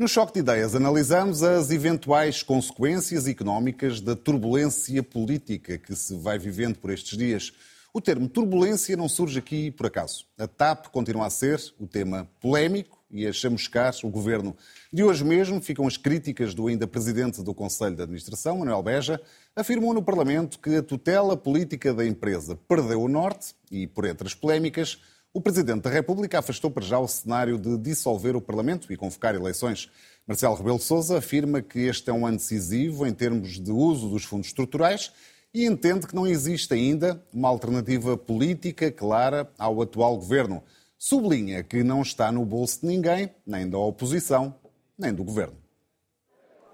No 0.00 0.08
Choque 0.08 0.32
de 0.32 0.38
Ideias 0.38 0.74
analisamos 0.74 1.42
as 1.42 1.70
eventuais 1.70 2.42
consequências 2.42 3.28
económicas 3.28 4.00
da 4.00 4.16
turbulência 4.16 5.02
política 5.02 5.76
que 5.76 5.94
se 5.94 6.16
vai 6.16 6.38
vivendo 6.38 6.78
por 6.78 6.90
estes 6.90 7.18
dias. 7.18 7.52
O 7.92 8.00
termo 8.00 8.26
turbulência 8.26 8.96
não 8.96 9.10
surge 9.10 9.38
aqui 9.38 9.70
por 9.70 9.84
acaso. 9.84 10.24
A 10.38 10.48
TAP 10.48 10.86
continua 10.86 11.26
a 11.26 11.30
ser 11.30 11.60
o 11.78 11.86
tema 11.86 12.26
polémico 12.40 12.98
e 13.10 13.26
a 13.26 13.32
chamuscar 13.34 13.92
o 14.02 14.08
governo. 14.08 14.56
De 14.90 15.04
hoje 15.04 15.22
mesmo 15.22 15.60
ficam 15.60 15.86
as 15.86 15.98
críticas 15.98 16.54
do 16.54 16.68
ainda 16.68 16.86
presidente 16.86 17.42
do 17.42 17.52
Conselho 17.52 17.94
de 17.94 18.00
Administração, 18.00 18.56
Manuel 18.56 18.82
Beja, 18.82 19.20
afirmou 19.54 19.92
no 19.92 20.02
Parlamento 20.02 20.58
que 20.60 20.76
a 20.76 20.82
tutela 20.82 21.36
política 21.36 21.92
da 21.92 22.06
empresa 22.06 22.58
perdeu 22.66 23.02
o 23.02 23.08
norte 23.08 23.54
e, 23.70 23.86
por 23.86 24.06
entre 24.06 24.26
as 24.26 24.32
polémicas, 24.32 24.98
o 25.32 25.40
Presidente 25.40 25.82
da 25.82 25.90
República 25.90 26.40
afastou 26.40 26.70
para 26.70 26.84
já 26.84 26.98
o 26.98 27.06
cenário 27.06 27.56
de 27.56 27.78
dissolver 27.78 28.34
o 28.34 28.40
Parlamento 28.40 28.92
e 28.92 28.96
convocar 28.96 29.34
eleições. 29.34 29.88
Marcelo 30.26 30.56
Rebelo 30.56 30.78
de 30.78 30.84
Sousa 30.84 31.18
afirma 31.18 31.62
que 31.62 31.80
este 31.80 32.10
é 32.10 32.12
um 32.12 32.26
ano 32.26 32.36
decisivo 32.36 33.06
em 33.06 33.14
termos 33.14 33.60
de 33.60 33.70
uso 33.70 34.08
dos 34.08 34.24
fundos 34.24 34.48
estruturais 34.48 35.12
e 35.54 35.64
entende 35.64 36.06
que 36.06 36.14
não 36.14 36.26
existe 36.26 36.74
ainda 36.74 37.22
uma 37.32 37.48
alternativa 37.48 38.16
política 38.16 38.90
clara 38.90 39.48
ao 39.56 39.80
atual 39.80 40.16
governo. 40.16 40.62
Sublinha 40.98 41.62
que 41.62 41.82
não 41.84 42.02
está 42.02 42.32
no 42.32 42.44
bolso 42.44 42.80
de 42.80 42.88
ninguém, 42.88 43.30
nem 43.46 43.68
da 43.68 43.78
oposição, 43.78 44.54
nem 44.98 45.14
do 45.14 45.22
governo. 45.22 45.56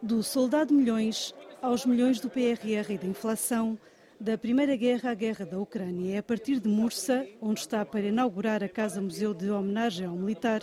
Do 0.03 0.23
soldado 0.23 0.73
milhões 0.73 1.35
aos 1.61 1.85
milhões 1.85 2.21
do 2.21 2.31
PRR 2.31 2.91
e 2.91 2.99
da 2.99 3.07
inflação, 3.07 3.79
da 4.21 4.39
Primeira 4.39 4.77
Guerra 4.77 5.11
à 5.11 5.15
Guerra 5.15 5.45
da 5.45 5.59
Ucrânia. 5.59 6.17
É 6.17 6.19
a 6.19 6.23
partir 6.23 6.61
de 6.61 6.69
Mursa, 6.69 7.27
onde 7.41 7.61
está 7.61 7.85
para 7.85 8.01
inaugurar 8.01 8.63
a 8.65 8.69
Casa 8.69 9.01
Museu 9.01 9.35
de 9.35 9.51
Homenagem 9.51 10.07
ao 10.07 10.15
Militar, 10.15 10.61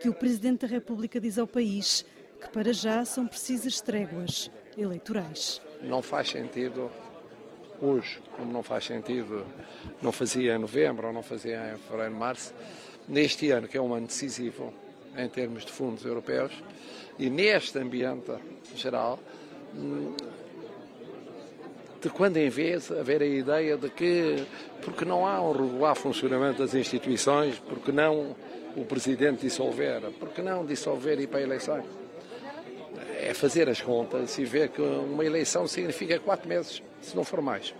que 0.00 0.08
o 0.08 0.14
Presidente 0.14 0.60
da 0.60 0.66
República 0.66 1.20
diz 1.20 1.38
ao 1.38 1.46
país 1.46 2.04
que 2.40 2.48
para 2.50 2.72
já 2.72 3.04
são 3.04 3.26
precisas 3.26 3.80
tréguas 3.80 4.50
eleitorais. 4.76 5.60
Não 5.82 6.02
faz 6.02 6.30
sentido 6.30 6.90
hoje, 7.80 8.20
como 8.36 8.52
não 8.52 8.62
faz 8.62 8.84
sentido, 8.84 9.44
não 10.00 10.12
fazia 10.12 10.54
em 10.54 10.58
novembro 10.58 11.08
ou 11.08 11.12
não 11.12 11.22
fazia 11.22 11.74
em 11.74 11.78
fevereiro, 11.78 12.14
março, 12.14 12.54
neste 13.08 13.50
ano, 13.50 13.66
que 13.66 13.76
é 13.76 13.80
um 13.80 13.92
ano 13.92 14.06
decisivo 14.06 14.72
em 15.16 15.28
termos 15.28 15.64
de 15.64 15.72
fundos 15.72 16.04
europeus, 16.04 16.52
e 17.18 17.28
neste 17.28 17.78
ambiente 17.78 18.32
geral, 18.76 19.18
de 22.02 22.10
quando 22.10 22.36
em 22.36 22.48
vez 22.48 22.90
haver 22.90 23.22
a 23.22 23.26
ideia 23.26 23.76
de 23.76 23.88
que, 23.88 24.44
porque 24.82 25.04
não 25.04 25.24
há 25.24 25.40
um 25.40 25.52
regular 25.52 25.94
funcionamento 25.94 26.58
das 26.58 26.74
instituições, 26.74 27.60
porque 27.60 27.92
não 27.92 28.34
o 28.76 28.84
Presidente 28.84 29.42
dissolver, 29.42 30.02
porque 30.18 30.42
não 30.42 30.66
dissolver 30.66 31.20
e 31.20 31.22
ir 31.22 31.26
para 31.28 31.38
a 31.38 31.42
eleição? 31.42 31.82
É 33.20 33.32
fazer 33.32 33.68
as 33.68 33.80
contas 33.80 34.36
e 34.36 34.44
ver 34.44 34.70
que 34.70 34.82
uma 34.82 35.24
eleição 35.24 35.68
significa 35.68 36.18
quatro 36.18 36.48
meses, 36.48 36.82
se 37.00 37.14
não 37.14 37.22
for 37.22 37.40
mais, 37.40 37.72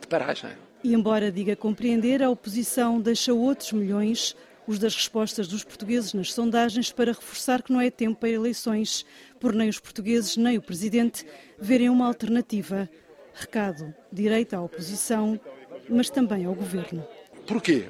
de 0.00 0.06
paragem. 0.06 0.50
E 0.84 0.94
embora 0.94 1.32
diga 1.32 1.56
compreender, 1.56 2.22
a 2.22 2.30
oposição 2.30 3.00
deixa 3.00 3.34
outros 3.34 3.72
milhões, 3.72 4.36
os 4.70 4.78
das 4.78 4.94
respostas 4.94 5.48
dos 5.48 5.64
portugueses 5.64 6.14
nas 6.14 6.32
sondagens, 6.32 6.92
para 6.92 7.10
reforçar 7.10 7.60
que 7.60 7.72
não 7.72 7.80
é 7.80 7.90
tempo 7.90 8.20
para 8.20 8.28
eleições, 8.28 9.04
por 9.40 9.52
nem 9.52 9.68
os 9.68 9.80
portugueses 9.80 10.36
nem 10.36 10.56
o 10.56 10.62
Presidente 10.62 11.26
verem 11.58 11.90
uma 11.90 12.06
alternativa. 12.06 12.88
Recado 13.34 13.92
direito 14.12 14.54
à 14.54 14.62
oposição, 14.62 15.40
mas 15.88 16.08
também 16.08 16.44
ao 16.44 16.54
governo. 16.54 17.04
Porquê? 17.48 17.86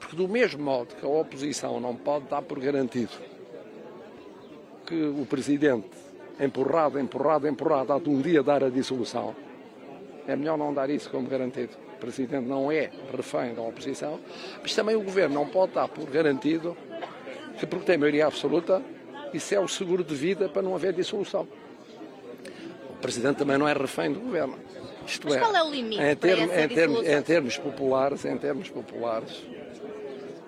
Porque, 0.00 0.16
do 0.16 0.26
mesmo 0.26 0.60
modo 0.60 0.96
que 0.96 1.06
a 1.06 1.08
oposição 1.08 1.78
não 1.78 1.94
pode 1.94 2.26
dar 2.26 2.42
por 2.42 2.58
garantido 2.58 3.12
que 4.84 5.00
o 5.00 5.24
Presidente, 5.24 5.88
empurrado, 6.40 6.98
empurrado, 6.98 7.46
empurrado, 7.46 7.92
há 7.92 7.96
um 7.96 8.20
dia 8.20 8.42
dar 8.42 8.64
a 8.64 8.70
dissolução, 8.70 9.36
é 10.26 10.34
melhor 10.34 10.58
não 10.58 10.74
dar 10.74 10.90
isso 10.90 11.08
como 11.10 11.28
garantido. 11.28 11.87
O 11.98 12.00
Presidente 12.00 12.46
não 12.46 12.70
é 12.70 12.90
refém 13.12 13.54
da 13.54 13.60
oposição, 13.60 14.20
mas 14.62 14.72
também 14.72 14.94
o 14.94 15.02
Governo 15.02 15.34
não 15.34 15.48
pode 15.48 15.72
dar 15.72 15.88
por 15.88 16.08
garantido 16.08 16.76
que, 17.58 17.66
porque 17.66 17.84
tem 17.84 17.98
maioria 17.98 18.26
absoluta, 18.26 18.80
isso 19.34 19.52
é 19.52 19.58
o 19.58 19.66
seguro 19.66 20.04
de 20.04 20.14
vida 20.14 20.48
para 20.48 20.62
não 20.62 20.76
haver 20.76 20.92
dissolução. 20.92 21.48
O 22.88 22.94
Presidente 23.00 23.38
também 23.38 23.58
não 23.58 23.68
é 23.68 23.72
refém 23.72 24.12
do 24.12 24.20
Governo. 24.20 24.56
Isto 25.04 25.26
Mas 25.26 25.38
é, 25.38 25.40
qual 25.40 25.56
é 25.56 25.62
o 25.64 25.70
limite 25.70 26.00
em, 26.00 26.14
termos, 26.14 26.56
em, 26.56 26.68
termos, 26.68 27.08
em 27.08 27.22
termos 27.22 27.58
populares, 27.58 28.24
em 28.24 28.38
termos 28.38 28.70
populares, 28.70 29.42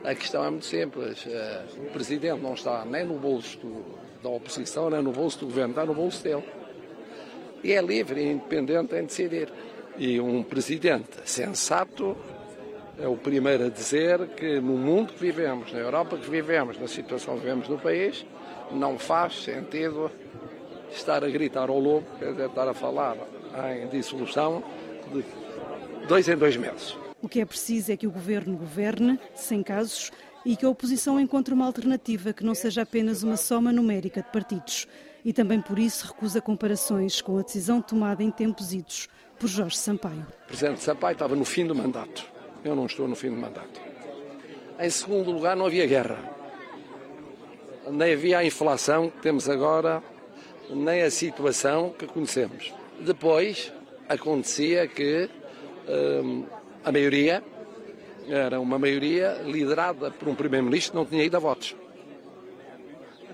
a 0.04 0.14
questão 0.14 0.44
é 0.44 0.50
muito 0.50 0.66
simples. 0.66 1.26
Eh, 1.26 1.62
o 1.78 1.90
Presidente 1.90 2.40
não 2.40 2.54
está 2.54 2.84
nem 2.84 3.04
no 3.04 3.14
bolso 3.14 3.58
do, 3.58 3.84
da 4.22 4.28
oposição, 4.28 4.88
nem 4.88 5.02
no 5.02 5.10
bolso 5.10 5.40
do 5.40 5.46
Governo, 5.46 5.70
está 5.70 5.84
no 5.84 5.94
bolso 5.94 6.22
dele. 6.22 6.44
E 7.64 7.72
é 7.72 7.82
livre 7.82 8.20
e 8.20 8.30
independente 8.30 8.94
em 8.94 9.04
decidir. 9.04 9.52
E 9.98 10.20
um 10.20 10.42
Presidente 10.42 11.18
sensato 11.24 12.16
é 12.98 13.08
o 13.08 13.16
primeiro 13.16 13.66
a 13.66 13.68
dizer 13.68 14.28
que 14.28 14.60
no 14.60 14.76
mundo 14.76 15.12
que 15.12 15.20
vivemos, 15.20 15.72
na 15.72 15.78
Europa 15.78 16.16
que 16.16 16.28
vivemos, 16.28 16.78
na 16.78 16.86
situação 16.86 17.34
que 17.34 17.40
vivemos 17.40 17.68
no 17.68 17.78
país, 17.78 18.26
não 18.70 18.98
faz 18.98 19.42
sentido 19.42 20.10
estar 20.92 21.24
a 21.24 21.28
gritar 21.28 21.68
ao 21.70 21.78
lobo, 21.78 22.06
quer 22.18 22.32
dizer, 22.32 22.46
estar 22.48 22.68
a 22.68 22.74
falar 22.74 23.16
em 23.74 23.88
dissolução 23.88 24.62
de 25.12 25.24
dois 26.06 26.28
em 26.28 26.36
dois 26.36 26.56
meses. 26.56 26.96
O 27.22 27.28
que 27.28 27.40
é 27.40 27.44
preciso 27.44 27.92
é 27.92 27.96
que 27.96 28.06
o 28.06 28.10
governo 28.10 28.56
governe, 28.56 29.18
sem 29.34 29.62
casos, 29.62 30.10
e 30.44 30.56
que 30.56 30.64
a 30.64 30.68
oposição 30.68 31.20
encontre 31.20 31.52
uma 31.52 31.66
alternativa 31.66 32.32
que 32.32 32.44
não 32.44 32.54
seja 32.54 32.82
apenas 32.82 33.22
uma 33.22 33.36
soma 33.36 33.72
numérica 33.72 34.22
de 34.22 34.28
partidos. 34.30 34.88
E 35.22 35.32
também 35.32 35.60
por 35.60 35.78
isso 35.78 36.06
recusa 36.06 36.40
comparações 36.40 37.20
com 37.20 37.38
a 37.38 37.42
decisão 37.42 37.82
tomada 37.82 38.22
em 38.22 38.30
tempos 38.30 38.72
idos 38.72 39.06
por 39.40 39.48
Jorge 39.48 39.76
Sampaio. 39.76 40.24
O 40.44 40.46
Presidente 40.46 40.82
Sampaio 40.82 41.14
estava 41.14 41.34
no 41.34 41.44
fim 41.44 41.66
do 41.66 41.74
mandato. 41.74 42.24
Eu 42.64 42.76
não 42.76 42.86
estou 42.86 43.08
no 43.08 43.16
fim 43.16 43.30
do 43.30 43.36
mandato. 43.36 43.80
Em 44.78 44.90
segundo 44.90 45.32
lugar, 45.32 45.56
não 45.56 45.66
havia 45.66 45.86
guerra 45.86 46.38
nem 47.90 48.12
havia 48.12 48.38
a 48.38 48.44
inflação 48.44 49.10
que 49.10 49.18
temos 49.18 49.48
agora, 49.48 50.02
nem 50.68 51.02
a 51.02 51.10
situação 51.10 51.94
que 51.96 52.06
conhecemos. 52.06 52.72
Depois 53.00 53.72
acontecia 54.08 54.86
que 54.86 55.28
hum, 55.88 56.44
a 56.84 56.92
maioria 56.92 57.42
era 58.28 58.60
uma 58.60 58.78
maioria 58.78 59.40
liderada 59.44 60.10
por 60.10 60.28
um 60.28 60.34
primeiro-ministro 60.34 60.92
que 60.92 60.96
não 60.96 61.04
tinha 61.04 61.24
ido 61.24 61.36
a 61.36 61.40
votos. 61.40 61.74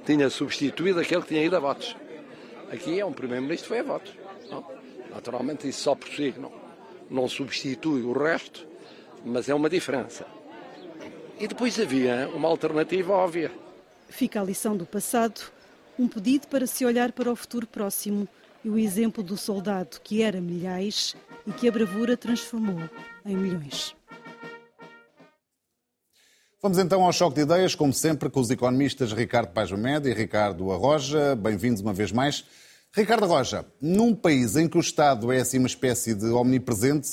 Tinha 0.04 0.30
substituído 0.30 1.00
aquele 1.00 1.22
que 1.22 1.28
tinha 1.28 1.44
ido 1.44 1.56
a 1.56 1.58
votos. 1.58 1.96
Aqui 2.72 3.00
é 3.00 3.04
um 3.04 3.12
primeiro-ministro 3.12 3.64
que 3.64 3.68
foi 3.68 3.80
a 3.80 3.82
votos. 3.82 4.12
Não? 4.50 4.75
Naturalmente 5.16 5.66
isso 5.66 5.80
só 5.80 5.94
por 5.94 6.08
si 6.08 6.34
não, 6.36 6.52
não 7.08 7.26
substitui 7.26 8.02
o 8.02 8.12
resto, 8.12 8.66
mas 9.24 9.48
é 9.48 9.54
uma 9.54 9.70
diferença. 9.70 10.26
E 11.40 11.48
depois 11.48 11.80
havia 11.80 12.28
uma 12.34 12.48
alternativa 12.48 13.14
óbvia 13.14 13.50
Fica 14.10 14.40
a 14.40 14.44
lição 14.44 14.76
do 14.76 14.84
passado, 14.84 15.40
um 15.98 16.06
pedido 16.06 16.46
para 16.48 16.66
se 16.66 16.84
olhar 16.84 17.12
para 17.12 17.32
o 17.32 17.36
futuro 17.36 17.66
próximo 17.66 18.28
e 18.62 18.68
o 18.68 18.78
exemplo 18.78 19.22
do 19.22 19.38
soldado 19.38 20.00
que 20.04 20.22
era 20.22 20.38
milhares 20.38 21.16
e 21.46 21.52
que 21.52 21.66
a 21.66 21.72
bravura 21.72 22.14
transformou 22.14 22.88
em 23.24 23.36
milhões. 23.36 23.96
Vamos 26.60 26.76
então 26.76 27.02
ao 27.02 27.12
choque 27.12 27.36
de 27.36 27.42
ideias, 27.42 27.74
como 27.74 27.92
sempre, 27.92 28.28
com 28.28 28.40
os 28.40 28.50
economistas 28.50 29.12
Ricardo 29.12 29.52
Pajomed 29.52 30.08
e 30.08 30.12
Ricardo 30.12 30.70
Arroja. 30.70 31.34
Bem-vindos 31.34 31.80
uma 31.80 31.94
vez 31.94 32.12
mais. 32.12 32.44
Ricardo 32.94 33.24
Arroja, 33.24 33.66
num 33.80 34.14
país 34.14 34.56
em 34.56 34.68
que 34.68 34.78
o 34.78 34.80
Estado 34.80 35.30
é 35.32 35.40
assim 35.40 35.58
uma 35.58 35.66
espécie 35.66 36.14
de 36.14 36.26
omnipresente, 36.26 37.08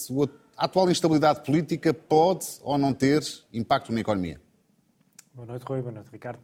a 0.55 0.65
atual 0.65 0.89
instabilidade 0.89 1.43
política 1.43 1.93
pode 1.93 2.45
ou 2.61 2.77
não 2.77 2.93
ter 2.93 3.21
impacto 3.51 3.91
na 3.91 3.99
economia? 3.99 4.39
Boa 5.33 5.47
noite, 5.47 5.63
Rui. 5.63 5.81
Boa 5.81 5.91
noite, 5.91 6.09
Ricardo. 6.11 6.39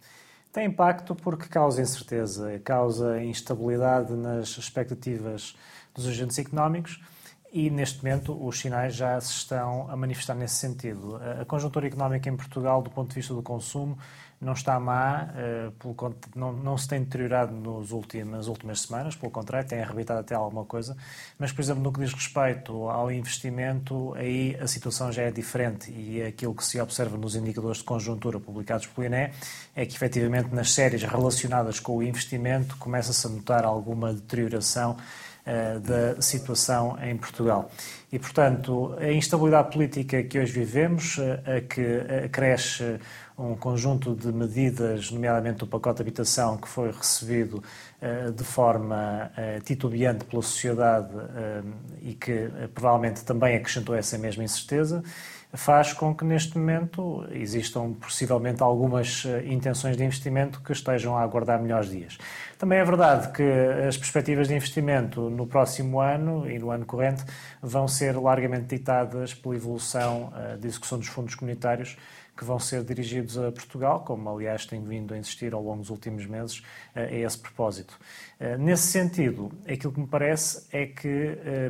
Tem 0.51 0.65
impacto 0.65 1.13
porque 1.13 1.47
causa 1.47 1.81
incerteza, 1.81 2.59
causa 2.63 3.23
instabilidade 3.23 4.13
nas 4.13 4.57
expectativas 4.57 5.55
dos 5.93 6.07
agentes 6.07 6.39
económicos 6.39 6.99
e, 7.51 7.69
neste 7.69 8.03
momento, 8.03 8.35
os 8.45 8.59
sinais 8.59 8.95
já 8.95 9.19
se 9.21 9.31
estão 9.31 9.89
a 9.89 9.95
manifestar 9.95 10.33
nesse 10.33 10.55
sentido. 10.55 11.17
A 11.39 11.45
conjuntura 11.45 11.87
económica 11.87 12.29
em 12.29 12.35
Portugal, 12.35 12.81
do 12.81 12.89
ponto 12.89 13.09
de 13.09 13.15
vista 13.15 13.33
do 13.33 13.43
consumo, 13.43 13.97
não 14.41 14.53
está 14.53 14.79
má, 14.79 15.27
eh, 15.35 15.69
não, 16.33 16.53
não 16.53 16.77
se 16.77 16.87
tem 16.87 17.03
deteriorado 17.03 17.53
nos 17.53 17.91
últimos, 17.91 18.31
nas 18.31 18.47
últimas 18.47 18.81
semanas, 18.81 19.15
pelo 19.15 19.31
contrário, 19.31 19.67
tem 19.67 19.81
arrebitado 19.81 20.21
até 20.21 20.33
alguma 20.33 20.63
coisa. 20.63 20.95
Mas, 21.37 21.51
por 21.51 21.61
exemplo, 21.61 21.83
no 21.83 21.91
que 21.91 21.99
diz 21.99 22.13
respeito 22.13 22.89
ao 22.89 23.11
investimento, 23.11 24.13
aí 24.15 24.55
a 24.61 24.67
situação 24.67 25.11
já 25.11 25.23
é 25.23 25.31
diferente 25.31 25.91
e 25.91 26.23
aquilo 26.23 26.55
que 26.55 26.65
se 26.65 26.79
observa 26.79 27.17
nos 27.17 27.35
indicadores 27.35 27.79
de 27.79 27.83
conjuntura 27.83 28.39
publicados 28.39 28.87
pelo 28.87 29.07
INE 29.07 29.31
é 29.75 29.85
que, 29.85 29.95
efetivamente, 29.95 30.53
nas 30.55 30.71
séries 30.71 31.03
relacionadas 31.03 31.79
com 31.79 31.97
o 31.97 32.03
investimento, 32.03 32.77
começa-se 32.77 33.27
a 33.27 33.29
notar 33.29 33.65
alguma 33.65 34.13
deterioração 34.13 34.95
da 35.81 36.21
situação 36.21 36.97
em 37.01 37.17
Portugal. 37.17 37.71
E, 38.11 38.19
portanto, 38.19 38.95
a 38.99 39.11
instabilidade 39.11 39.71
política 39.71 40.21
que 40.23 40.37
hoje 40.37 40.51
vivemos, 40.51 41.17
a 41.19 41.61
que 41.61 42.29
cresce 42.31 42.99
um 43.39 43.55
conjunto 43.55 44.13
de 44.13 44.33
medidas, 44.33 45.11
nomeadamente 45.11 45.63
o 45.63 45.67
pacote 45.67 45.97
de 45.97 46.01
habitação, 46.01 46.57
que 46.57 46.67
foi 46.67 46.91
recebido 46.91 47.63
uh, 48.01 48.31
de 48.33 48.43
forma 48.43 49.31
uh, 49.31 49.61
titubeante 49.61 50.25
pela 50.25 50.41
sociedade 50.41 51.15
uh, 51.15 51.73
e 52.01 52.13
que 52.13 52.49
provavelmente 52.73 53.23
também 53.23 53.55
acrescentou 53.55 53.95
essa 53.95 54.17
mesma 54.17 54.43
incerteza, 54.43 55.01
faz 55.53 55.93
com 55.93 56.13
que 56.13 56.23
neste 56.23 56.57
momento 56.57 57.25
existam 57.31 57.93
possivelmente 57.93 58.61
algumas 58.61 59.23
intenções 59.45 59.97
de 59.97 60.03
investimento 60.03 60.61
que 60.61 60.71
estejam 60.71 61.17
a 61.17 61.23
aguardar 61.23 61.59
melhores 61.59 61.89
dias. 61.89 62.19
Também 62.55 62.77
é 62.77 62.85
verdade 62.85 63.31
que 63.31 63.41
as 63.87 63.97
perspectivas 63.97 64.47
de 64.47 64.53
investimento 64.53 65.27
no 65.27 65.47
próximo 65.47 65.99
ano 65.99 66.47
e 66.47 66.59
no 66.59 66.69
ano 66.69 66.85
corrente 66.85 67.23
vão 67.63 67.87
ser 67.87 68.15
largamente 68.15 68.75
ditadas 68.75 69.33
pela 69.33 69.55
evolução 69.55 70.31
da 70.59 70.67
execução 70.67 70.99
dos 70.99 71.07
fundos 71.07 71.33
comunitários 71.33 71.97
que 72.39 72.45
vão 72.45 72.57
ser 72.57 72.85
dirigidos 72.85 73.37
a 73.37 73.51
Portugal, 73.51 73.99
como 73.99 74.29
aliás 74.29 74.65
tenho 74.65 74.83
vindo 74.83 75.13
a 75.13 75.17
insistir 75.17 75.53
ao 75.53 75.61
longo 75.61 75.81
dos 75.81 75.89
últimos 75.89 76.25
meses 76.25 76.63
eh, 76.95 77.03
a 77.03 77.27
esse 77.27 77.37
propósito. 77.37 77.99
Eh, 78.39 78.57
nesse 78.57 78.87
sentido, 78.87 79.51
aquilo 79.67 79.91
que 79.91 79.99
me 79.99 80.07
parece 80.07 80.65
é 80.71 80.85
que 80.85 81.07
eh, 81.09 81.69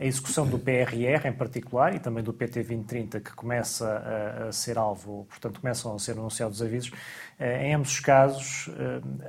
a 0.00 0.04
execução 0.04 0.48
do 0.48 0.58
PRR 0.58 1.28
em 1.28 1.32
particular 1.32 1.94
e 1.94 2.00
também 2.00 2.24
do 2.24 2.32
PT 2.32 2.64
2030, 2.64 3.20
que 3.20 3.32
começa 3.34 4.48
a 4.48 4.52
ser 4.52 4.76
alvo, 4.76 5.26
portanto, 5.30 5.60
começam 5.60 5.94
a 5.94 5.98
ser 6.00 6.12
anunciados 6.12 6.60
avisos, 6.60 6.90
em 7.38 7.74
ambos 7.74 7.92
os 7.92 8.00
casos, 8.00 8.68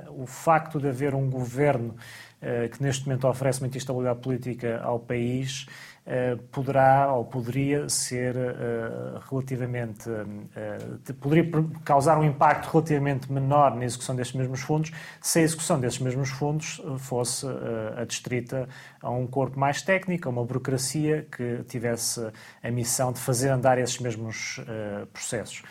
o 0.08 0.26
facto 0.26 0.78
de 0.80 0.88
haver 0.88 1.14
um 1.14 1.30
governo 1.30 1.96
que 2.72 2.82
neste 2.82 3.06
momento 3.06 3.28
oferece 3.28 3.60
muita 3.60 3.76
instabilidade 3.76 4.20
política 4.20 4.80
ao 4.82 4.98
país 4.98 5.66
eh, 6.04 6.36
poderá 6.50 7.12
ou 7.12 7.24
poderia 7.24 7.88
ser 7.88 8.34
uh, 8.34 9.20
relativamente 9.30 10.10
poderia 11.20 11.48
causar 11.84 12.18
um 12.18 12.24
impacto 12.24 12.72
relativamente 12.72 13.30
menor 13.30 13.76
na 13.76 13.84
execução 13.84 14.16
destes 14.16 14.34
mesmos 14.34 14.62
fundos 14.62 14.90
se 15.20 15.38
a 15.38 15.42
execução 15.42 15.78
desses 15.78 16.00
mesmos 16.00 16.30
fundos 16.30 16.82
fosse 16.98 17.46
adstrita 17.96 18.68
a 19.00 19.10
um 19.10 19.28
corpo 19.28 19.56
mais 19.60 19.80
técnico, 19.80 20.28
a 20.28 20.32
uma 20.32 20.44
burocracia 20.44 21.24
que 21.30 21.62
tivesse 21.68 22.32
a 22.60 22.70
missão 22.72 23.12
de 23.12 23.20
fazer 23.20 23.50
andar 23.50 23.78
esses 23.78 24.00
mesmos 24.00 24.60
processos. 25.12 25.62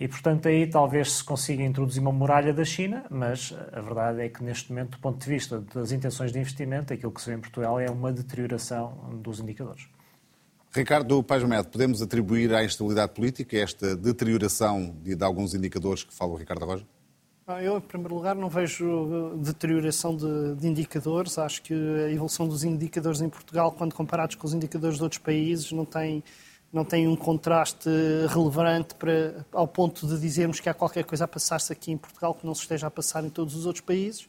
E, 0.00 0.06
portanto, 0.06 0.46
aí 0.46 0.66
talvez 0.66 1.12
se 1.12 1.24
consiga 1.24 1.62
introduzir 1.62 2.00
uma 2.00 2.12
muralha 2.12 2.54
da 2.54 2.64
China, 2.64 3.04
mas 3.10 3.52
a 3.72 3.80
verdade 3.80 4.20
é 4.20 4.28
que, 4.28 4.44
neste 4.44 4.70
momento, 4.70 4.92
do 4.92 4.98
ponto 4.98 5.18
de 5.18 5.28
vista 5.28 5.60
das 5.74 5.90
intenções 5.90 6.30
de 6.30 6.38
investimento, 6.38 6.92
aquilo 6.92 7.10
que 7.10 7.20
se 7.20 7.28
vê 7.28 7.36
em 7.36 7.40
Portugal 7.40 7.80
é 7.80 7.90
uma 7.90 8.12
deterioração 8.12 8.92
dos 9.22 9.40
indicadores. 9.40 9.88
Ricardo 10.72 11.20
Pais 11.22 11.42
Médio, 11.42 11.70
podemos 11.70 12.00
atribuir 12.00 12.54
à 12.54 12.62
instabilidade 12.64 13.12
política 13.12 13.56
esta 13.56 13.96
deterioração 13.96 14.94
de, 15.02 15.16
de 15.16 15.24
alguns 15.24 15.54
indicadores 15.54 16.04
que 16.04 16.14
fala 16.14 16.32
o 16.32 16.36
Ricardo 16.36 16.64
Roja? 16.64 16.86
Eu, 17.62 17.78
em 17.78 17.80
primeiro 17.80 18.14
lugar, 18.14 18.36
não 18.36 18.50
vejo 18.50 19.34
deterioração 19.38 20.14
de, 20.14 20.54
de, 20.56 20.68
indicadores. 20.68 21.38
Acho 21.38 21.62
que 21.62 21.72
a 21.72 22.12
evolução 22.12 22.46
dos 22.46 22.62
indicadores 22.62 23.22
em 23.22 23.28
Portugal, 23.30 23.72
quando 23.72 23.94
comparados 23.94 24.36
com 24.36 24.46
os 24.46 24.52
indicadores 24.52 24.98
de 24.98 25.02
outros 25.02 25.20
países, 25.20 25.72
não 25.72 25.86
tem 25.86 26.22
não 26.72 26.84
tem 26.84 27.08
um 27.08 27.16
contraste 27.16 27.88
relevante 28.28 28.94
para, 28.94 29.44
ao 29.52 29.66
ponto 29.66 30.06
de 30.06 30.18
dizermos 30.20 30.60
que 30.60 30.68
há 30.68 30.74
qualquer 30.74 31.04
coisa 31.04 31.24
a 31.24 31.28
passar-se 31.28 31.72
aqui 31.72 31.90
em 31.90 31.96
Portugal 31.96 32.34
que 32.34 32.46
não 32.46 32.54
se 32.54 32.62
esteja 32.62 32.86
a 32.86 32.90
passar 32.90 33.24
em 33.24 33.30
todos 33.30 33.54
os 33.56 33.64
outros 33.64 33.84
países. 33.84 34.28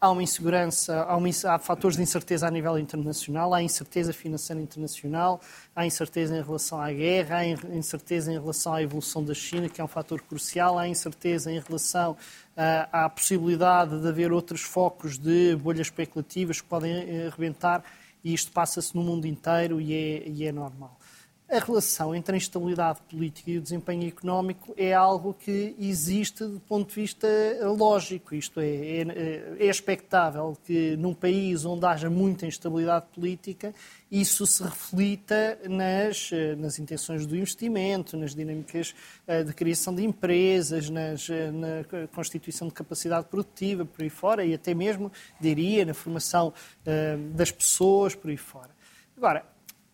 Há 0.00 0.10
uma 0.10 0.22
insegurança, 0.22 1.02
há, 1.02 1.16
uma, 1.16 1.28
há 1.28 1.58
fatores 1.58 1.96
de 1.96 2.02
incerteza 2.02 2.46
a 2.46 2.50
nível 2.52 2.78
internacional, 2.78 3.52
há 3.52 3.60
incerteza 3.60 4.12
financeira 4.12 4.62
internacional, 4.62 5.40
há 5.74 5.84
incerteza 5.84 6.36
em 6.36 6.42
relação 6.42 6.80
à 6.80 6.92
guerra, 6.92 7.38
há 7.38 7.46
incerteza 7.46 8.32
em 8.32 8.38
relação 8.38 8.74
à 8.74 8.80
evolução 8.80 9.24
da 9.24 9.34
China, 9.34 9.68
que 9.68 9.80
é 9.80 9.84
um 9.84 9.88
fator 9.88 10.20
crucial, 10.20 10.78
há 10.78 10.86
incerteza 10.86 11.50
em 11.50 11.58
relação 11.58 12.12
uh, 12.12 12.16
à 12.92 13.08
possibilidade 13.08 14.00
de 14.00 14.06
haver 14.06 14.30
outros 14.30 14.60
focos 14.60 15.18
de 15.18 15.56
bolhas 15.56 15.88
especulativas 15.88 16.60
que 16.60 16.68
podem 16.68 17.26
arrebentar, 17.26 17.82
e 18.22 18.32
isto 18.32 18.52
passa-se 18.52 18.94
no 18.94 19.02
mundo 19.02 19.26
inteiro 19.26 19.80
e 19.80 19.94
é, 19.94 20.28
e 20.28 20.44
é 20.46 20.52
normal 20.52 20.97
a 21.50 21.58
relação 21.58 22.14
entre 22.14 22.34
a 22.34 22.36
instabilidade 22.36 23.00
política 23.08 23.50
e 23.50 23.56
o 23.56 23.60
desempenho 23.62 24.06
económico 24.06 24.74
é 24.76 24.92
algo 24.92 25.32
que 25.32 25.74
existe 25.78 26.44
do 26.44 26.60
ponto 26.60 26.90
de 26.90 26.94
vista 26.94 27.26
lógico. 27.62 28.34
Isto 28.34 28.60
é, 28.60 28.66
é, 28.66 29.56
é 29.58 29.66
expectável 29.66 30.56
que 30.64 30.94
num 30.96 31.14
país 31.14 31.64
onde 31.64 31.86
haja 31.86 32.10
muita 32.10 32.46
instabilidade 32.46 33.06
política, 33.14 33.74
isso 34.10 34.46
se 34.46 34.62
reflita 34.62 35.58
nas, 35.66 36.30
nas 36.58 36.78
intenções 36.78 37.24
do 37.24 37.34
investimento, 37.34 38.16
nas 38.16 38.34
dinâmicas 38.34 38.94
eh, 39.26 39.42
de 39.42 39.52
criação 39.54 39.94
de 39.94 40.04
empresas, 40.04 40.90
nas, 40.90 41.28
eh, 41.30 41.50
na 41.50 42.06
constituição 42.08 42.68
de 42.68 42.74
capacidade 42.74 43.26
produtiva, 43.26 43.84
por 43.84 44.02
aí 44.02 44.10
fora, 44.10 44.44
e 44.44 44.54
até 44.54 44.74
mesmo, 44.74 45.10
diria, 45.40 45.84
na 45.84 45.94
formação 45.94 46.48
uh, 46.48 47.32
das 47.34 47.50
pessoas, 47.50 48.14
por 48.14 48.30
aí 48.30 48.36
fora. 48.36 48.70
Agora, 49.16 49.44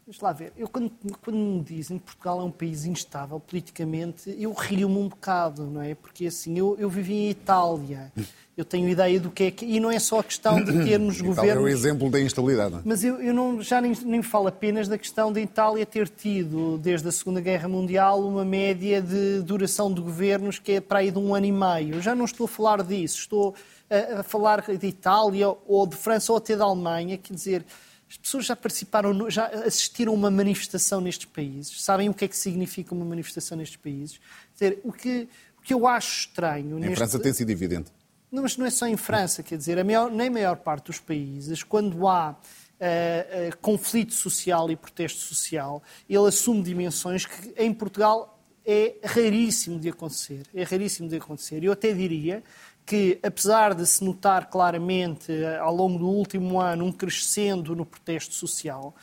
Vamos 0.06 0.20
lá 0.20 0.32
ver. 0.32 0.52
Eu, 0.54 0.68
quando, 0.68 0.92
quando 1.22 1.38
me 1.38 1.62
dizem 1.62 1.98
que 1.98 2.04
Portugal 2.04 2.38
é 2.42 2.44
um 2.44 2.50
país 2.50 2.84
instável 2.84 3.40
politicamente, 3.40 4.36
eu 4.38 4.52
rio-me 4.52 4.98
um 4.98 5.08
bocado, 5.08 5.64
não 5.64 5.80
é? 5.80 5.94
Porque 5.94 6.26
assim, 6.26 6.58
eu, 6.58 6.76
eu 6.78 6.90
vivi 6.90 7.14
em 7.14 7.30
Itália, 7.30 8.12
eu 8.54 8.66
tenho 8.66 8.86
ideia 8.86 9.18
do 9.18 9.30
que 9.30 9.44
é 9.44 9.50
que. 9.50 9.64
E 9.64 9.80
não 9.80 9.90
é 9.90 9.98
só 9.98 10.18
a 10.18 10.24
questão 10.24 10.62
de 10.62 10.84
termos 10.84 11.16
Itália 11.16 11.34
governos. 11.34 11.56
é 11.56 11.64
o 11.64 11.68
exemplo 11.68 12.10
da 12.10 12.20
instabilidade. 12.20 12.80
Mas 12.84 13.02
eu, 13.02 13.18
eu 13.18 13.32
não, 13.32 13.62
já 13.62 13.80
nem, 13.80 13.92
nem 14.04 14.22
falo 14.22 14.48
apenas 14.48 14.88
da 14.88 14.98
questão 14.98 15.32
da 15.32 15.40
Itália 15.40 15.86
ter 15.86 16.06
tido, 16.06 16.76
desde 16.76 17.08
a 17.08 17.12
Segunda 17.12 17.40
Guerra 17.40 17.66
Mundial, 17.66 18.20
uma 18.28 18.44
média 18.44 19.00
de 19.00 19.40
duração 19.40 19.90
de 19.90 20.02
governos 20.02 20.58
que 20.58 20.72
é 20.72 20.80
para 20.82 20.98
aí 20.98 21.10
de 21.10 21.18
um 21.18 21.34
ano 21.34 21.46
e 21.46 21.52
meio. 21.52 21.94
Eu 21.94 22.02
já 22.02 22.14
não 22.14 22.26
estou 22.26 22.44
a 22.44 22.48
falar 22.48 22.82
disso, 22.82 23.20
estou 23.20 23.54
a, 23.88 24.20
a 24.20 24.22
falar 24.22 24.60
de 24.60 24.86
Itália 24.86 25.48
ou 25.66 25.86
de 25.86 25.96
França 25.96 26.30
ou 26.30 26.36
até 26.36 26.54
da 26.54 26.64
Alemanha, 26.64 27.16
quer 27.16 27.32
dizer 27.32 27.64
as 28.14 28.18
pessoas 28.18 28.46
já 28.46 28.54
participaram, 28.54 29.28
já 29.28 29.46
assistiram 29.46 30.12
a 30.12 30.16
uma 30.16 30.30
manifestação 30.30 31.00
nestes 31.00 31.26
países, 31.26 31.82
sabem 31.82 32.08
o 32.08 32.14
que 32.14 32.24
é 32.24 32.28
que 32.28 32.36
significa 32.36 32.94
uma 32.94 33.04
manifestação 33.04 33.58
nestes 33.58 33.76
países. 33.76 34.20
Quer 34.56 34.70
dizer, 34.70 34.80
o 34.84 34.92
que, 34.92 35.28
o 35.58 35.62
que 35.62 35.74
eu 35.74 35.86
acho 35.86 36.28
estranho. 36.28 36.78
Em 36.78 36.82
neste... 36.82 36.96
França 36.96 37.18
tem 37.18 37.32
sido 37.32 37.50
evidente. 37.50 37.90
Não, 38.30 38.42
mas 38.44 38.56
não 38.56 38.66
é 38.66 38.70
só 38.70 38.86
em 38.86 38.96
França, 38.96 39.42
quer 39.42 39.58
dizer, 39.58 39.78
a 39.80 39.84
maior, 39.84 40.10
nem 40.10 40.28
a 40.28 40.30
maior 40.30 40.56
parte 40.56 40.86
dos 40.86 41.00
países, 41.00 41.64
quando 41.64 42.06
há 42.06 42.30
uh, 42.30 42.34
uh, 42.34 43.56
conflito 43.60 44.14
social 44.14 44.70
e 44.70 44.76
protesto 44.76 45.20
social, 45.20 45.82
ele 46.08 46.26
assume 46.26 46.62
dimensões 46.62 47.26
que 47.26 47.52
em 47.56 47.74
Portugal 47.74 48.40
é 48.64 48.94
raríssimo 49.04 49.78
de 49.78 49.88
acontecer. 49.88 50.42
É 50.54 50.62
raríssimo 50.62 51.08
de 51.08 51.16
acontecer. 51.16 51.62
Eu 51.62 51.72
até 51.72 51.92
diria 51.92 52.42
que, 52.86 53.18
apesar 53.22 53.74
de 53.74 53.86
se 53.86 54.04
notar 54.04 54.50
claramente 54.50 55.32
eh, 55.32 55.58
ao 55.58 55.74
longo 55.74 55.98
do 55.98 56.06
último 56.06 56.60
ano 56.60 56.84
um 56.84 56.92
crescendo 56.92 57.74
no 57.74 57.86
protesto 57.86 58.34
social, 58.34 58.94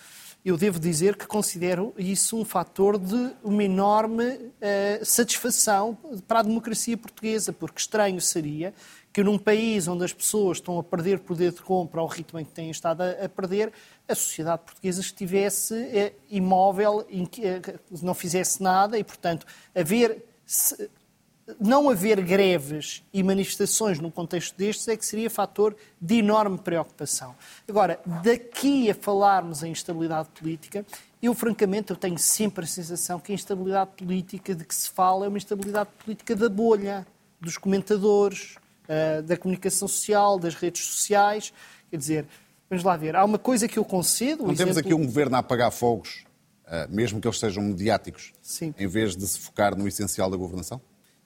eu 0.43 0.57
devo 0.57 0.79
dizer 0.79 1.15
que 1.15 1.27
considero 1.27 1.93
isso 1.97 2.35
um 2.35 2.43
fator 2.43 2.97
de 2.97 3.31
uma 3.43 3.63
enorme 3.63 4.25
uh, 4.25 5.05
satisfação 5.05 5.95
para 6.27 6.39
a 6.39 6.43
democracia 6.43 6.97
portuguesa, 6.97 7.53
porque 7.53 7.79
estranho 7.79 8.19
seria 8.19 8.73
que 9.13 9.23
num 9.23 9.38
país 9.38 9.88
onde 9.88 10.03
as 10.03 10.11
pessoas 10.11 10.57
estão 10.57 10.79
a 10.79 10.83
perder 10.83 11.19
poder 11.19 11.51
de 11.51 11.61
compra 11.61 12.01
ao 12.01 12.07
ritmo 12.07 12.39
em 12.39 12.45
que 12.45 12.51
têm 12.51 12.71
estado 12.71 13.01
a, 13.01 13.25
a 13.25 13.29
perder, 13.29 13.71
a 14.07 14.15
sociedade 14.15 14.63
portuguesa 14.63 15.00
estivesse 15.00 15.75
uh, 15.75 16.11
imóvel, 16.27 17.05
in, 17.07 17.25
uh, 17.25 17.79
não 18.01 18.15
fizesse 18.15 18.63
nada 18.63 18.97
e, 18.97 19.03
portanto, 19.03 19.45
haver 19.75 20.25
não 21.60 21.89
haver 21.89 22.21
greves 22.21 23.03
e 23.13 23.24
manifestações 23.24 24.00
num 24.00 24.12
contexto 24.12 24.55
destes 24.57 24.88
é 24.88 24.95
que 24.95 25.05
seria 25.05 25.29
fator 25.29 25.75
de 26.00 26.19
enorme 26.19 26.57
preocupação. 26.57 27.36
Agora, 27.67 28.00
daqui 28.24 28.89
a 28.89 28.95
falarmos 28.95 29.63
em 29.63 29.71
instabilidade 29.71 30.29
política, 30.29 30.86
eu 31.21 31.33
francamente 31.33 31.91
eu 31.91 31.95
tenho 31.95 32.17
sempre 32.17 32.65
a 32.65 32.67
sensação 32.67 33.19
que 33.19 33.31
a 33.31 33.36
instabilidade 33.36 33.91
política 33.98 34.55
de 34.55 34.63
que 34.63 34.74
se 34.74 34.89
fala 34.89 35.25
é 35.25 35.27
uma 35.27 35.38
instabilidade 35.38 35.89
política 36.03 36.36
da 36.36 36.50
bolha, 36.50 37.05
dos 37.39 37.57
comentadores, 37.57 38.55
eh, 38.88 39.21
da 39.21 39.38
comunicação 39.38 39.88
social, 39.88 40.39
das 40.39 40.55
redes 40.55 40.83
sociais. 40.83 41.53
Quer 41.89 41.98
dizer, 41.98 42.25
vamos 42.69 42.83
lá 42.83 42.95
ver, 42.95 43.15
há 43.15 43.25
uma 43.25 43.39
coisa 43.39 43.67
que 43.67 43.77
eu 43.77 43.86
concedo. 43.86 44.43
Não 44.43 44.51
exemplo... 44.51 44.74
temos 44.74 44.77
aqui 44.77 44.93
um 44.93 45.05
governo 45.05 45.36
a 45.36 45.39
apagar 45.39 45.71
fogos, 45.71 46.24
eh, 46.67 46.88
mesmo 46.89 47.19
que 47.19 47.27
eles 47.27 47.39
sejam 47.39 47.63
mediáticos, 47.63 48.31
Sim. 48.41 48.74
em 48.77 48.88
vez 48.88 49.15
de 49.15 49.27
se 49.27 49.39
focar 49.39 49.75
no 49.77 49.88
essencial 49.88 50.29
da 50.29 50.38
governação? 50.38 50.81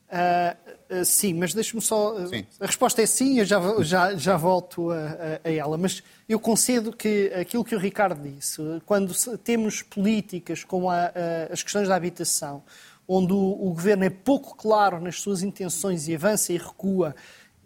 Uh, 0.06 1.00
uh, 1.00 1.04
sim, 1.04 1.34
mas 1.34 1.52
deixe-me 1.52 1.82
só. 1.82 2.14
Uh, 2.14 2.46
a 2.60 2.66
resposta 2.66 3.02
é 3.02 3.06
sim, 3.06 3.40
eu 3.40 3.44
já, 3.44 3.60
já, 3.82 4.14
já 4.14 4.36
volto 4.36 4.90
a, 4.90 4.94
a, 4.94 5.48
a, 5.48 5.52
ela. 5.52 5.76
Mas 5.76 6.02
eu 6.28 6.38
concedo 6.38 6.92
que 6.92 7.32
aquilo 7.34 7.64
que 7.64 7.74
o 7.74 7.78
Ricardo 7.78 8.22
disse, 8.22 8.60
quando 8.84 9.12
temos 9.38 9.82
políticas 9.82 10.62
como 10.62 10.90
a, 10.90 11.12
as 11.50 11.62
questões 11.62 11.88
da 11.88 11.96
habitação, 11.96 12.62
onde 13.06 13.32
o, 13.32 13.36
o, 13.36 13.70
governo 13.70 14.04
é 14.04 14.10
pouco 14.10 14.56
claro 14.56 15.00
nas 15.00 15.20
suas 15.20 15.42
intenções 15.42 16.08
e 16.08 16.14
avança 16.14 16.52
e 16.52 16.56
recua, 16.56 17.14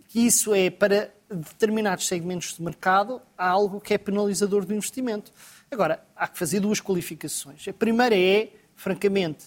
que 0.08 0.20
isso 0.20 0.54
é 0.54 0.70
para 0.70 1.10
determinados 1.30 2.06
segmentos 2.08 2.56
de 2.56 2.62
mercado 2.62 3.22
algo 3.36 3.80
que 3.80 3.94
é 3.94 3.98
penalizador 3.98 4.64
do 4.64 4.74
investimento. 4.74 5.32
Agora, 5.70 6.02
há 6.16 6.26
que 6.26 6.38
fazer 6.38 6.60
duas 6.60 6.80
qualificações. 6.80 7.68
A 7.68 7.72
primeira 7.72 8.18
é, 8.18 8.48
francamente, 8.74 9.44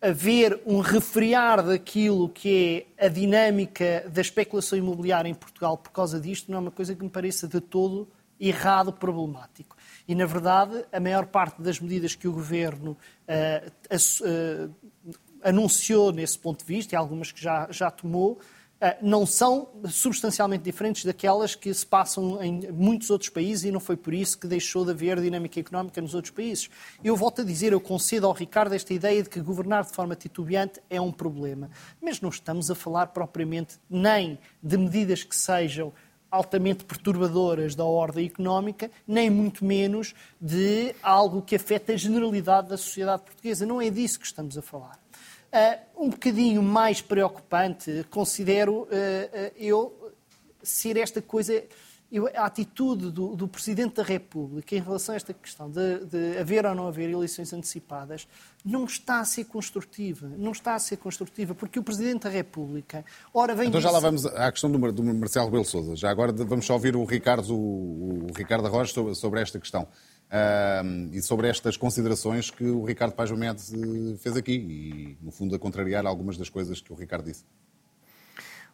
haver 0.00 0.60
um 0.66 0.80
refriar 0.80 1.62
daquilo 1.62 2.28
que 2.28 2.86
é 2.98 3.06
a 3.06 3.08
dinâmica 3.08 4.08
da 4.12 4.20
especulação 4.20 4.78
imobiliária 4.78 5.28
em 5.28 5.34
Portugal 5.34 5.76
por 5.76 5.90
causa 5.90 6.20
disto, 6.20 6.50
não 6.50 6.58
é 6.58 6.60
uma 6.60 6.70
coisa 6.70 6.94
que 6.94 7.02
me 7.02 7.10
pareça 7.10 7.48
de 7.48 7.60
todo 7.60 8.08
errado, 8.38 8.92
problemático. 8.92 9.76
E, 10.06 10.14
na 10.14 10.26
verdade, 10.26 10.84
a 10.92 11.00
maior 11.00 11.26
parte 11.26 11.60
das 11.60 11.80
medidas 11.80 12.14
que 12.14 12.28
o 12.28 12.32
Governo 12.32 12.96
uh, 13.26 13.96
uh, 13.96 14.74
anunciou 15.42 16.12
nesse 16.12 16.38
ponto 16.38 16.60
de 16.60 16.66
vista, 16.66 16.94
e 16.94 16.96
algumas 16.96 17.32
que 17.32 17.40
já, 17.40 17.66
já 17.70 17.90
tomou, 17.90 18.38
não 19.00 19.24
são 19.24 19.68
substancialmente 19.88 20.64
diferentes 20.64 21.04
daquelas 21.04 21.54
que 21.54 21.72
se 21.72 21.86
passam 21.86 22.42
em 22.42 22.70
muitos 22.72 23.10
outros 23.10 23.30
países 23.30 23.64
e 23.64 23.70
não 23.70 23.80
foi 23.80 23.96
por 23.96 24.12
isso 24.12 24.38
que 24.38 24.46
deixou 24.46 24.84
de 24.84 24.90
haver 24.90 25.20
dinâmica 25.20 25.58
económica 25.58 26.00
nos 26.00 26.14
outros 26.14 26.32
países. 26.32 26.68
Eu 27.02 27.16
volto 27.16 27.40
a 27.40 27.44
dizer, 27.44 27.72
eu 27.72 27.80
concedo 27.80 28.26
ao 28.26 28.32
Ricardo 28.32 28.74
esta 28.74 28.92
ideia 28.92 29.22
de 29.22 29.30
que 29.30 29.40
governar 29.40 29.84
de 29.84 29.92
forma 29.92 30.14
titubeante 30.14 30.80
é 30.90 31.00
um 31.00 31.10
problema. 31.10 31.70
Mas 32.02 32.20
não 32.20 32.28
estamos 32.28 32.70
a 32.70 32.74
falar 32.74 33.08
propriamente 33.08 33.78
nem 33.88 34.38
de 34.62 34.76
medidas 34.76 35.22
que 35.24 35.34
sejam 35.34 35.92
altamente 36.30 36.84
perturbadoras 36.84 37.74
da 37.74 37.84
ordem 37.84 38.26
económica, 38.26 38.90
nem 39.06 39.30
muito 39.30 39.64
menos 39.64 40.14
de 40.40 40.94
algo 41.02 41.40
que 41.40 41.56
afeta 41.56 41.92
a 41.92 41.96
generalidade 41.96 42.68
da 42.68 42.76
sociedade 42.76 43.22
portuguesa. 43.22 43.64
Não 43.64 43.80
é 43.80 43.88
disso 43.88 44.20
que 44.20 44.26
estamos 44.26 44.58
a 44.58 44.62
falar. 44.62 45.05
Uh, 45.52 46.06
um 46.06 46.10
bocadinho 46.10 46.62
mais 46.62 47.00
preocupante, 47.00 48.04
considero 48.10 48.82
uh, 48.82 48.88
eu, 49.56 50.12
ser 50.62 50.96
esta 50.96 51.22
coisa, 51.22 51.64
eu, 52.12 52.26
a 52.34 52.44
atitude 52.44 53.10
do, 53.10 53.34
do, 53.34 53.48
Presidente 53.48 53.94
da 53.94 54.02
República 54.02 54.76
em 54.76 54.80
relação 54.80 55.14
a 55.14 55.16
esta 55.16 55.32
questão 55.32 55.70
de, 55.70 56.04
de, 56.04 56.38
haver 56.38 56.66
ou 56.66 56.74
não 56.74 56.86
haver 56.88 57.08
eleições 57.08 57.52
antecipadas, 57.52 58.28
não 58.64 58.84
está 58.84 59.20
a 59.20 59.24
ser 59.24 59.44
construtiva. 59.44 60.28
Não 60.36 60.52
está 60.52 60.74
a 60.74 60.78
ser 60.78 60.96
construtiva, 60.98 61.54
porque 61.54 61.78
o 61.78 61.82
Presidente 61.82 62.24
da 62.24 62.30
República, 62.30 63.04
ora 63.32 63.54
vem... 63.54 63.68
Então 63.68 63.80
já 63.80 63.90
lá 63.90 64.00
vamos 64.00 64.26
à 64.26 64.50
questão 64.52 64.70
do, 64.70 64.92
do 64.92 65.02
Marcelo 65.02 65.46
Rebelo 65.46 65.64
Sousa. 65.64 65.96
Já 65.96 66.10
agora 66.10 66.32
vamos 66.32 66.66
só 66.66 66.74
ouvir 66.74 66.96
o 66.96 67.04
Ricardo, 67.04 67.54
o, 67.54 68.26
o 68.30 68.32
Ricardo 68.36 68.66
Arroz 68.66 68.90
sobre, 68.90 69.14
sobre 69.14 69.40
esta 69.40 69.58
questão 69.58 69.88
uh, 70.30 71.08
e 71.12 71.20
sobre 71.22 71.48
estas 71.48 71.76
considerações 71.76 72.50
que 72.50 72.64
o 72.64 72.84
Ricardo 72.84 73.14
Paz 73.14 73.30
Mendes 73.30 73.72
eh, 73.72 74.16
fez 74.18 74.36
aqui 74.36 74.52
e, 74.52 75.18
no 75.24 75.30
fundo, 75.30 75.54
a 75.54 75.58
contrariar 75.58 76.06
algumas 76.06 76.36
das 76.36 76.48
coisas 76.48 76.80
que 76.80 76.92
o 76.92 76.96
Ricardo 76.96 77.24
disse. 77.24 77.44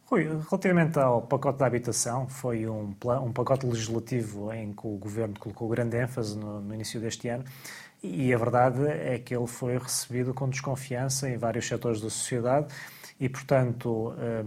Rui, 0.05 0.25
relativamente 0.51 0.99
ao 0.99 1.23
pacote 1.23 1.59
da 1.59 1.67
habitação, 1.67 2.29
foi 2.29 2.69
um, 2.69 2.95
um 3.25 3.33
pacote 3.33 3.65
legislativo 3.65 4.53
em 4.53 4.73
que 4.73 4.87
o 4.87 4.97
Governo 4.97 5.35
colocou 5.39 5.69
grande 5.69 5.97
ênfase 5.97 6.37
no, 6.37 6.61
no 6.61 6.75
início 6.75 7.01
deste 7.01 7.29
ano 7.29 7.45
e 8.03 8.35
a 8.35 8.37
verdade 8.37 8.85
é 8.87 9.19
que 9.19 9.35
ele 9.35 9.47
foi 9.47 9.79
recebido 9.79 10.35
com 10.35 10.49
desconfiança 10.49 11.31
em 11.31 11.37
vários 11.37 11.67
setores 11.67 12.01
da 12.01 12.11
sociedade 12.11 12.67
e, 13.19 13.29
portanto, 13.29 14.13
eh, 14.19 14.45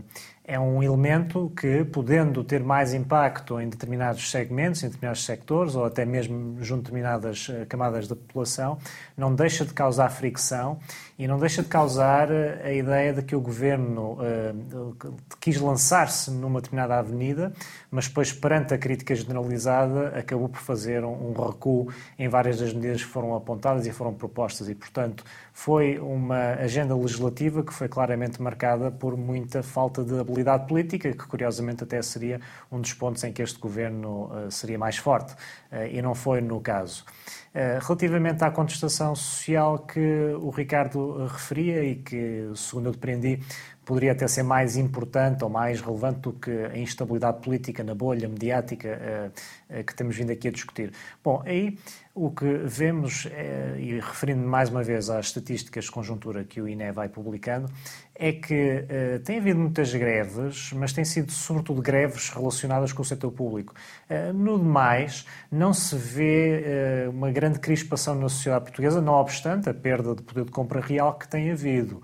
é 0.48 0.60
um 0.60 0.84
elemento 0.84 1.52
que, 1.60 1.84
podendo 1.84 2.44
ter 2.44 2.64
mais 2.64 2.94
impacto 2.94 3.60
em 3.60 3.68
determinados 3.68 4.30
segmentos, 4.30 4.84
em 4.84 4.88
determinados 4.88 5.26
sectores, 5.26 5.76
ou 5.76 5.86
até 5.86 6.06
mesmo 6.06 6.64
junto 6.64 6.84
de 6.84 6.92
determinadas 6.92 7.48
eh, 7.50 7.66
camadas 7.66 8.08
da 8.08 8.16
população, 8.16 8.78
não 9.18 9.34
deixa 9.34 9.66
de 9.66 9.74
causar 9.74 10.10
fricção 10.10 10.78
e 11.18 11.28
não 11.28 11.40
deixa 11.40 11.64
de 11.64 11.68
causar 11.68 12.30
eh, 12.30 12.62
a 12.64 12.72
ideia 12.72 13.12
de 13.12 13.24
que 13.24 13.36
o 13.36 13.42
governo 13.42 14.20
uh, 14.20 15.16
quis 15.40 15.60
lançar-se 15.60 16.30
numa 16.30 16.62
determinada 16.62 17.00
avenida, 17.00 17.52
mas 17.90 18.08
depois, 18.08 18.32
perante 18.32 18.74
a 18.74 18.78
crítica 18.78 19.16
generalizada, 19.16 20.10
acabou 20.10 20.48
por 20.48 20.60
fazer 20.60 21.04
um 21.04 21.34
recuo 21.34 21.92
em 22.20 22.28
várias 22.28 22.60
das 22.60 22.72
medidas 22.72 23.04
que 23.04 23.10
foram 23.10 23.36
apontadas 23.36 23.88
e 23.88 23.92
foram 23.92 24.14
propostas. 24.14 24.70
E, 24.70 24.76
portanto, 24.76 25.24
foi 25.54 25.98
uma 25.98 26.54
agenda 26.56 26.96
legislativa 26.96 27.64
que 27.64 27.74
foi 27.74 27.88
claramente 27.88 28.42
marcada 28.42 28.92
por 28.92 29.18
muita 29.18 29.64
falta 29.64 30.04
de 30.04 30.20
habilidade 30.20 30.35
estabilidade 30.36 30.68
política, 30.68 31.12
que 31.12 31.26
curiosamente 31.26 31.84
até 31.84 32.02
seria 32.02 32.42
um 32.72 32.82
dos 32.82 32.94
pontos 32.94 33.24
em 33.24 33.32
que 33.32 33.42
este 33.42 33.58
governo 33.58 34.26
uh, 34.26 34.52
seria 34.52 34.78
mais 34.78 34.98
forte, 34.98 35.34
uh, 35.34 35.86
e 35.90 36.02
não 36.02 36.14
foi 36.14 36.42
no 36.42 36.60
caso. 36.60 37.06
Uh, 37.56 37.80
relativamente 37.80 38.44
à 38.44 38.52
contestação 38.52 39.16
social 39.16 39.80
que 39.80 40.36
o 40.42 40.50
Ricardo 40.50 41.26
referia 41.26 41.86
e 41.86 41.96
que, 41.96 42.52
segundo 42.54 42.88
eu 42.88 42.92
depreendi, 42.92 43.40
poderia 43.86 44.12
até 44.12 44.28
ser 44.28 44.44
mais 44.44 44.76
importante 44.76 45.42
ou 45.42 45.50
mais 45.50 45.80
relevante 45.80 46.20
do 46.20 46.34
que 46.34 46.52
a 46.52 46.78
instabilidade 46.78 47.40
política 47.42 47.82
na 47.84 47.96
bolha 47.96 48.28
mediática 48.28 49.32
que 49.86 49.94
temos 49.94 50.16
vindo 50.18 50.32
aqui 50.32 50.48
a 50.48 50.52
discutir. 50.52 50.92
Bom, 51.24 51.44
aí 51.46 51.78
o 52.16 52.32
que 52.32 52.62
vemos, 52.66 53.28
e 53.78 54.00
referindo 54.00 54.42
mais 54.48 54.72
uma 54.72 54.82
vez 54.82 55.08
às 55.08 55.28
estatísticas 55.28 55.86
de 55.86 55.92
conjuntura 55.92 56.44
que 56.44 56.60
o 56.60 56.68
INE 56.68 56.92
vai 56.92 57.10
publicando, 57.10 57.70
é 58.16 58.32
que 58.32 58.86
tem 59.24 59.38
havido 59.38 59.60
muitas 59.60 59.94
greves, 59.94 60.74
mas 60.74 60.92
têm 60.92 61.06
sido 61.06 61.32
sobretudo 61.32 61.80
greves 61.80 62.30
relacionadas 62.30 62.92
com 62.92 63.04
o 63.04 63.06
setor 63.06 63.32
público. 63.32 63.76
No 64.34 64.58
demais, 64.58 65.28
não 65.52 65.72
se 65.76 65.96
vê 65.96 67.08
uma 67.14 67.30
grande 67.30 67.45
crispação 67.54 68.16
na 68.16 68.30
sociedade 68.30 68.66
portuguesa, 68.66 69.02
não 69.02 69.14
obstante 69.14 69.70
a 69.70 69.74
perda 69.74 70.16
de 70.16 70.22
poder 70.22 70.46
de 70.46 70.52
compra 70.52 70.82
real 70.82 71.14
que 71.18 71.28
tem 71.28 71.52
havido. 71.52 72.02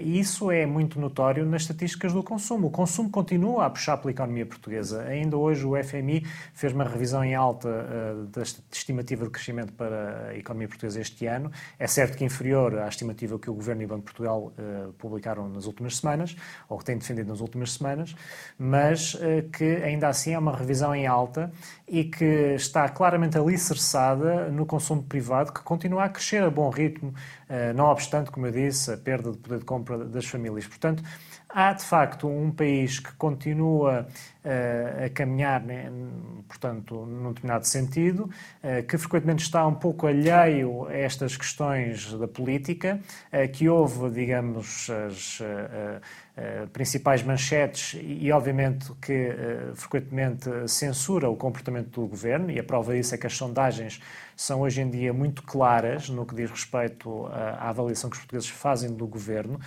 E 0.00 0.20
isso 0.20 0.48
é 0.48 0.64
muito 0.64 1.00
notório 1.00 1.44
nas 1.44 1.62
estatísticas 1.62 2.12
do 2.12 2.22
consumo. 2.22 2.68
O 2.68 2.70
consumo 2.70 3.10
continua 3.10 3.66
a 3.66 3.70
puxar 3.70 3.96
pela 3.96 4.12
economia 4.12 4.46
portuguesa. 4.46 5.02
Ainda 5.02 5.36
hoje 5.36 5.66
o 5.66 5.72
FMI 5.82 6.24
fez 6.54 6.72
uma 6.72 6.84
revisão 6.84 7.24
em 7.24 7.34
alta 7.34 7.68
da 8.30 8.42
estimativa 8.42 9.24
de 9.24 9.30
crescimento 9.30 9.72
para 9.72 10.28
a 10.28 10.38
economia 10.38 10.68
portuguesa 10.68 11.00
este 11.00 11.26
ano. 11.26 11.50
É 11.80 11.88
certo 11.88 12.16
que 12.16 12.24
inferior 12.24 12.78
à 12.78 12.86
estimativa 12.86 13.40
que 13.40 13.50
o 13.50 13.54
Governo 13.54 13.82
e 13.82 13.84
o 13.84 13.88
Banco 13.88 14.06
de 14.06 14.12
Portugal 14.12 14.52
publicaram 14.98 15.48
nas 15.48 15.66
últimas 15.66 15.96
semanas, 15.96 16.36
ou 16.68 16.78
que 16.78 16.84
têm 16.84 16.96
defendido 16.96 17.28
nas 17.28 17.40
últimas 17.40 17.72
semanas, 17.72 18.14
mas 18.58 19.16
eh, 19.20 19.44
que 19.52 19.76
ainda 19.82 20.08
assim 20.08 20.32
é 20.32 20.38
uma 20.38 20.56
revisão 20.56 20.94
em 20.94 21.06
alta 21.06 21.52
e 21.88 22.04
que 22.04 22.54
está 22.54 22.88
claramente 22.88 23.36
alicerçada 23.36 24.50
no 24.50 24.64
consumo 24.72 25.02
privado, 25.02 25.52
que 25.52 25.60
continua 25.60 26.04
a 26.04 26.08
crescer 26.08 26.42
a 26.42 26.48
bom 26.48 26.70
ritmo, 26.70 27.12
eh, 27.46 27.74
não 27.74 27.84
obstante, 27.84 28.30
como 28.30 28.46
eu 28.46 28.52
disse, 28.52 28.90
a 28.90 28.96
perda 28.96 29.30
de 29.30 29.36
poder 29.36 29.58
de 29.58 29.66
compra 29.66 29.98
das 29.98 30.24
famílias. 30.24 30.66
Portanto, 30.66 31.02
há 31.46 31.74
de 31.74 31.84
facto 31.84 32.26
um 32.26 32.50
país 32.50 32.98
que 32.98 33.12
continua 33.16 34.06
a 34.44 35.08
caminhar, 35.10 35.62
né, 35.62 35.90
portanto, 36.48 37.06
num 37.06 37.28
determinado 37.28 37.66
sentido, 37.66 38.28
uh, 38.62 38.82
que 38.86 38.98
frequentemente 38.98 39.44
está 39.44 39.66
um 39.66 39.74
pouco 39.74 40.06
alheio 40.06 40.86
a 40.86 40.94
estas 40.94 41.36
questões 41.36 42.12
da 42.14 42.26
política, 42.26 43.00
uh, 43.32 43.50
que 43.52 43.68
houve, 43.68 44.10
digamos, 44.10 44.90
as 44.90 45.40
principais 46.72 47.22
manchetes 47.22 48.00
e, 48.02 48.32
obviamente, 48.32 48.90
que 49.02 49.36
frequentemente 49.74 50.48
censura 50.66 51.28
o 51.28 51.36
comportamento 51.36 52.00
do 52.00 52.06
governo, 52.06 52.50
e 52.50 52.58
a 52.58 52.64
prova 52.64 52.94
disso 52.94 53.14
é 53.14 53.18
que 53.18 53.26
as 53.26 53.36
sondagens 53.36 54.00
são 54.34 54.62
hoje 54.62 54.80
em 54.80 54.88
dia 54.88 55.12
muito 55.12 55.42
claras 55.42 56.08
no 56.08 56.24
que 56.24 56.34
diz 56.34 56.50
respeito 56.50 57.26
à 57.26 57.68
avaliação 57.68 58.08
que 58.08 58.16
os 58.16 58.20
portugueses 58.20 58.48
fazem 58.48 58.94
do 58.94 59.06
governo, 59.06 59.60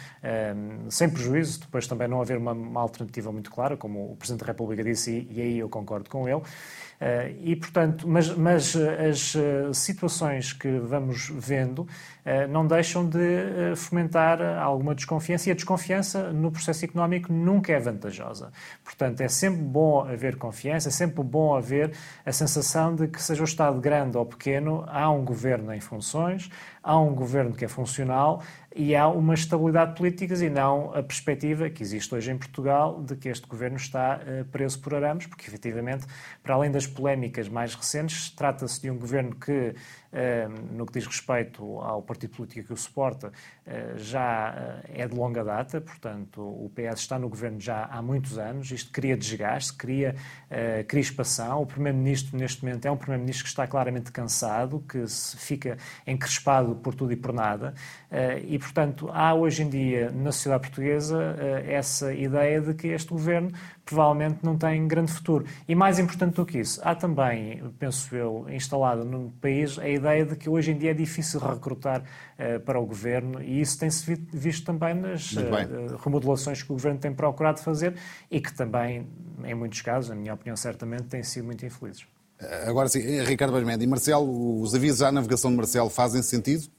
sem 0.89 1.08
prejuízo, 1.08 1.60
depois 1.62 1.86
também 1.86 2.08
não 2.08 2.20
haver 2.20 2.38
uma 2.38 2.82
alternativa 2.82 3.32
muito 3.32 3.51
clara, 3.51 3.77
como 3.77 4.13
o 4.13 4.15
Presidente 4.15 4.39
da 4.39 4.48
República 4.48 4.64
disse, 4.74 5.12
e, 5.12 5.38
e 5.38 5.41
aí 5.41 5.60
eu 5.60 5.69
concordo 5.69 6.10
com 6.10 6.27
ele. 6.27 6.41
Uh, 7.05 7.38
e, 7.43 7.55
portanto, 7.55 8.07
mas, 8.07 8.35
mas 8.35 8.75
as 8.75 9.35
uh, 9.35 9.71
situações 9.74 10.53
que 10.53 10.79
vamos 10.79 11.29
vendo 11.29 11.88
não 12.50 12.65
deixam 12.65 13.07
de 13.07 13.75
fomentar 13.75 14.41
alguma 14.41 14.95
desconfiança 14.95 15.47
e 15.47 15.51
a 15.51 15.53
desconfiança 15.53 16.33
no 16.33 16.51
processo 16.51 16.83
económico 16.83 17.31
nunca 17.31 17.71
é 17.71 17.79
vantajosa. 17.79 18.51
Portanto, 18.83 19.21
é 19.21 19.27
sempre 19.27 19.62
bom 19.62 20.03
haver 20.03 20.35
confiança, 20.35 20.89
é 20.89 20.91
sempre 20.91 21.24
bom 21.24 21.55
haver 21.55 21.91
a 22.25 22.31
sensação 22.31 22.95
de 22.95 23.07
que, 23.07 23.21
seja 23.21 23.43
o 23.43 23.45
Estado 23.45 23.79
grande 23.79 24.17
ou 24.17 24.25
pequeno, 24.25 24.83
há 24.88 25.07
um 25.12 25.24
governo 25.24 25.71
em 25.71 25.79
funções, 25.79 26.50
há 26.81 27.00
um 27.00 27.13
governo 27.13 27.53
que 27.53 27.63
é 27.63 27.67
funcional 27.67 28.41
e 28.75 28.95
há 28.95 29.07
uma 29.07 29.35
estabilidade 29.35 29.95
política 29.95 30.33
e 30.33 30.50
não 30.50 30.95
a 30.95 31.03
perspectiva 31.03 31.69
que 31.69 31.83
existe 31.83 32.13
hoje 32.13 32.31
em 32.31 32.38
Portugal 32.39 33.03
de 33.03 33.15
que 33.15 33.29
este 33.29 33.47
governo 33.47 33.77
está 33.77 34.19
preso 34.51 34.79
por 34.79 34.95
arames, 34.95 35.27
porque 35.27 35.45
efetivamente, 35.47 36.07
para 36.41 36.55
além 36.55 36.71
das 36.71 36.88
polémicas 36.95 37.49
mais 37.49 37.75
recentes, 37.75 38.31
trata-se 38.31 38.81
de 38.81 38.89
um 38.89 38.97
governo 38.97 39.35
que 39.35 39.75
no 40.72 40.86
que 40.86 40.93
diz 40.93 41.05
respeito 41.05 41.79
ao 41.79 42.01
partido 42.01 42.36
político 42.38 42.67
que 42.67 42.74
o 42.74 42.77
suporta, 42.77 43.31
já 43.98 44.81
é 44.93 45.07
de 45.07 45.15
longa 45.15 45.43
data, 45.43 45.81
portanto, 45.81 46.41
o 46.41 46.72
PS 46.74 47.01
está 47.01 47.19
no 47.19 47.27
governo 47.27 47.60
já 47.60 47.86
há 47.86 48.01
muitos 48.01 48.38
anos, 48.38 48.72
isto 48.72 48.91
cria 48.91 49.17
desgaste, 49.17 49.74
cria 49.74 50.15
crispação. 50.88 51.62
O 51.62 51.65
Primeiro-Ministro, 51.65 52.38
neste 52.38 52.63
momento, 52.63 52.86
é 52.86 52.91
um 52.91 52.98
Primeiro-Ministro 52.98 53.43
que 53.43 53.50
está 53.50 53.67
claramente 53.67 54.12
cansado, 54.12 54.84
que 54.88 55.05
se 55.07 55.36
fica 55.38 55.77
encrespado 56.07 56.75
por 56.75 56.95
tudo 56.95 57.12
e 57.12 57.15
por 57.15 57.34
nada, 57.34 57.74
e, 58.48 58.57
portanto, 58.57 59.10
há 59.12 59.34
hoje 59.34 59.63
em 59.63 59.69
dia 59.69 60.12
na 60.12 60.31
sociedade 60.31 60.62
portuguesa 60.62 61.36
essa 61.65 62.13
ideia 62.13 62.62
de 62.62 62.74
que 62.74 62.88
este 62.88 63.10
governo 63.10 63.51
provavelmente 63.84 64.39
não 64.43 64.57
tem 64.57 64.88
grande 64.88 65.12
futuro. 65.12 65.45
E 65.67 65.75
mais 65.75 66.00
importante 66.00 66.36
do 66.36 66.45
que 66.45 66.60
isso, 66.60 66.79
há 66.84 66.95
também, 66.95 67.62
penso 67.77 68.15
eu, 68.15 68.48
instalada 68.50 69.03
no 69.03 69.29
país 69.41 69.77
a 69.77 69.88
ideia 69.88 70.04
de 70.25 70.35
que 70.35 70.50
hoje 70.50 70.71
em 70.71 70.77
dia 70.77 70.91
é 70.91 70.93
difícil 70.93 71.39
recrutar 71.39 72.01
uh, 72.01 72.59
para 72.62 72.79
o 72.79 72.85
governo 72.85 73.41
e 73.41 73.62
isso 73.62 73.77
tem-se 73.77 74.15
visto 74.31 74.65
também 74.65 74.93
nas 74.93 75.33
uh, 75.33 75.97
remodelações 76.03 76.62
que 76.62 76.71
o 76.71 76.75
governo 76.75 77.00
tem 77.00 77.13
procurado 77.13 77.59
fazer 77.59 77.95
e 78.29 78.39
que 78.39 78.53
também, 78.53 79.07
em 79.43 79.55
muitos 79.55 79.81
casos, 79.81 80.09
na 80.09 80.15
minha 80.15 80.33
opinião, 80.33 80.55
certamente, 80.55 81.03
têm 81.03 81.24
sido 81.24 81.45
muito 81.45 81.65
infelizes. 81.65 82.05
Agora 82.67 82.89
sim, 82.89 83.00
Ricardo 83.24 83.53
Basmedi 83.53 83.85
e 83.85 83.88
Marcelo, 83.88 84.62
os 84.62 84.75
avisos 84.75 85.01
à 85.01 85.12
navegação 85.12 85.50
de 85.51 85.57
Marcelo 85.57 85.89
fazem 85.89 86.21
sentido? 86.21 86.69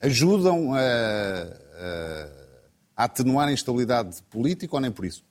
Ajudam 0.00 0.74
a, 0.74 0.78
a 2.96 3.04
atenuar 3.04 3.48
a 3.48 3.52
instabilidade 3.52 4.22
política 4.24 4.74
ou 4.74 4.80
nem 4.80 4.90
por 4.90 5.04
isso? 5.04 5.24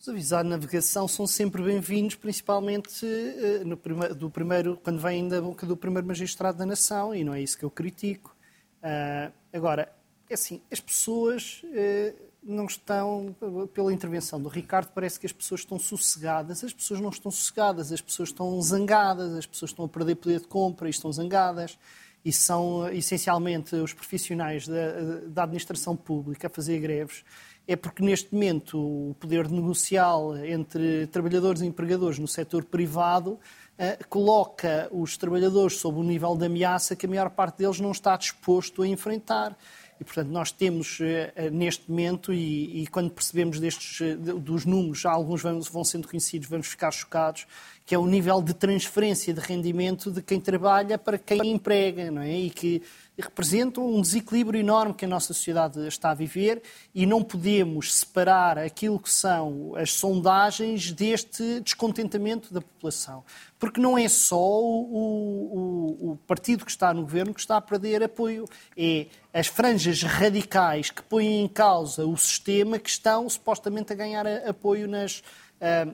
Os 0.00 0.08
avisos 0.08 0.32
à 0.32 0.42
navegação 0.42 1.06
são 1.06 1.26
sempre 1.26 1.62
bem-vindos, 1.62 2.14
principalmente 2.14 3.04
uh, 3.04 3.66
no 3.66 3.76
do 4.14 4.30
primeiro, 4.30 4.78
quando 4.82 4.98
vêm 4.98 5.28
da 5.28 5.42
boca 5.42 5.66
do 5.66 5.76
primeiro 5.76 6.08
magistrado 6.08 6.56
da 6.56 6.64
nação, 6.64 7.14
e 7.14 7.22
não 7.22 7.34
é 7.34 7.42
isso 7.42 7.58
que 7.58 7.66
eu 7.66 7.70
critico. 7.70 8.34
Uh, 8.82 9.30
agora, 9.52 9.92
é 10.30 10.32
assim, 10.32 10.62
as 10.72 10.80
pessoas 10.80 11.62
uh, 11.64 12.16
não 12.42 12.64
estão, 12.64 13.36
pela 13.74 13.92
intervenção 13.92 14.40
do 14.40 14.48
Ricardo, 14.48 14.88
parece 14.94 15.20
que 15.20 15.26
as 15.26 15.32
pessoas 15.32 15.60
estão 15.60 15.78
sossegadas. 15.78 16.64
As 16.64 16.72
pessoas 16.72 16.98
não 16.98 17.10
estão 17.10 17.30
sossegadas, 17.30 17.92
as 17.92 18.00
pessoas 18.00 18.30
estão 18.30 18.62
zangadas, 18.62 19.34
as 19.34 19.44
pessoas 19.44 19.70
estão 19.70 19.84
a 19.84 19.88
perder 19.88 20.14
poder 20.14 20.40
de 20.40 20.46
compra 20.46 20.88
e 20.88 20.90
estão 20.90 21.12
zangadas. 21.12 21.78
E 22.24 22.32
são 22.32 22.88
essencialmente 22.88 23.76
os 23.76 23.92
profissionais 23.92 24.66
da, 24.66 25.20
da 25.26 25.42
administração 25.42 25.94
pública 25.94 26.46
a 26.46 26.50
fazer 26.50 26.78
greves 26.78 27.22
é 27.66 27.76
porque 27.76 28.02
neste 28.02 28.32
momento 28.34 28.78
o 28.78 29.14
poder 29.20 29.48
negocial 29.48 30.36
entre 30.36 31.06
trabalhadores 31.06 31.62
e 31.62 31.66
empregadores 31.66 32.18
no 32.18 32.26
setor 32.26 32.64
privado 32.64 33.32
uh, 33.32 34.08
coloca 34.08 34.88
os 34.90 35.16
trabalhadores 35.16 35.78
sob 35.78 35.98
um 35.98 36.02
nível 36.02 36.36
de 36.36 36.46
ameaça 36.46 36.96
que 36.96 37.06
a 37.06 37.08
maior 37.08 37.30
parte 37.30 37.58
deles 37.58 37.80
não 37.80 37.92
está 37.92 38.16
disposto 38.16 38.82
a 38.82 38.88
enfrentar. 38.88 39.56
E, 40.00 40.04
portanto, 40.04 40.28
nós 40.30 40.50
temos 40.50 40.98
uh, 41.00 41.50
neste 41.52 41.88
momento, 41.90 42.32
e, 42.32 42.82
e, 42.82 42.86
quando 42.86 43.10
percebemos 43.10 43.60
destes, 43.60 44.16
dos 44.18 44.64
números, 44.64 45.04
alguns 45.04 45.42
vão 45.42 45.84
sendo 45.84 46.08
conhecidos, 46.08 46.48
vamos 46.48 46.68
ficar 46.68 46.90
chocados, 46.90 47.46
que 47.90 47.94
é 47.96 47.98
o 47.98 48.06
nível 48.06 48.40
de 48.40 48.54
transferência 48.54 49.34
de 49.34 49.40
rendimento 49.40 50.12
de 50.12 50.22
quem 50.22 50.40
trabalha 50.40 50.96
para 50.96 51.18
quem 51.18 51.50
emprega, 51.50 52.08
não 52.08 52.22
é? 52.22 52.38
E 52.38 52.48
que 52.48 52.80
representam 53.18 53.84
um 53.84 54.00
desequilíbrio 54.00 54.60
enorme 54.60 54.94
que 54.94 55.04
a 55.04 55.08
nossa 55.08 55.34
sociedade 55.34 55.84
está 55.88 56.12
a 56.12 56.14
viver 56.14 56.62
e 56.94 57.04
não 57.04 57.20
podemos 57.20 57.92
separar 57.94 58.58
aquilo 58.58 58.96
que 58.96 59.10
são 59.10 59.74
as 59.74 59.92
sondagens 59.92 60.92
deste 60.92 61.58
descontentamento 61.62 62.54
da 62.54 62.60
população. 62.60 63.24
Porque 63.58 63.80
não 63.80 63.98
é 63.98 64.08
só 64.08 64.38
o, 64.38 65.98
o, 66.00 66.12
o 66.12 66.16
partido 66.28 66.64
que 66.64 66.70
está 66.70 66.94
no 66.94 67.02
governo 67.02 67.34
que 67.34 67.40
está 67.40 67.56
a 67.56 67.60
perder 67.60 68.04
apoio, 68.04 68.46
é 68.76 69.06
as 69.34 69.48
franjas 69.48 70.00
radicais 70.04 70.90
que 70.90 71.02
põem 71.02 71.42
em 71.42 71.48
causa 71.48 72.06
o 72.06 72.16
sistema 72.16 72.78
que 72.78 72.88
estão 72.88 73.28
supostamente 73.28 73.92
a 73.92 73.96
ganhar 73.96 74.26
apoio 74.48 74.86
nas, 74.86 75.24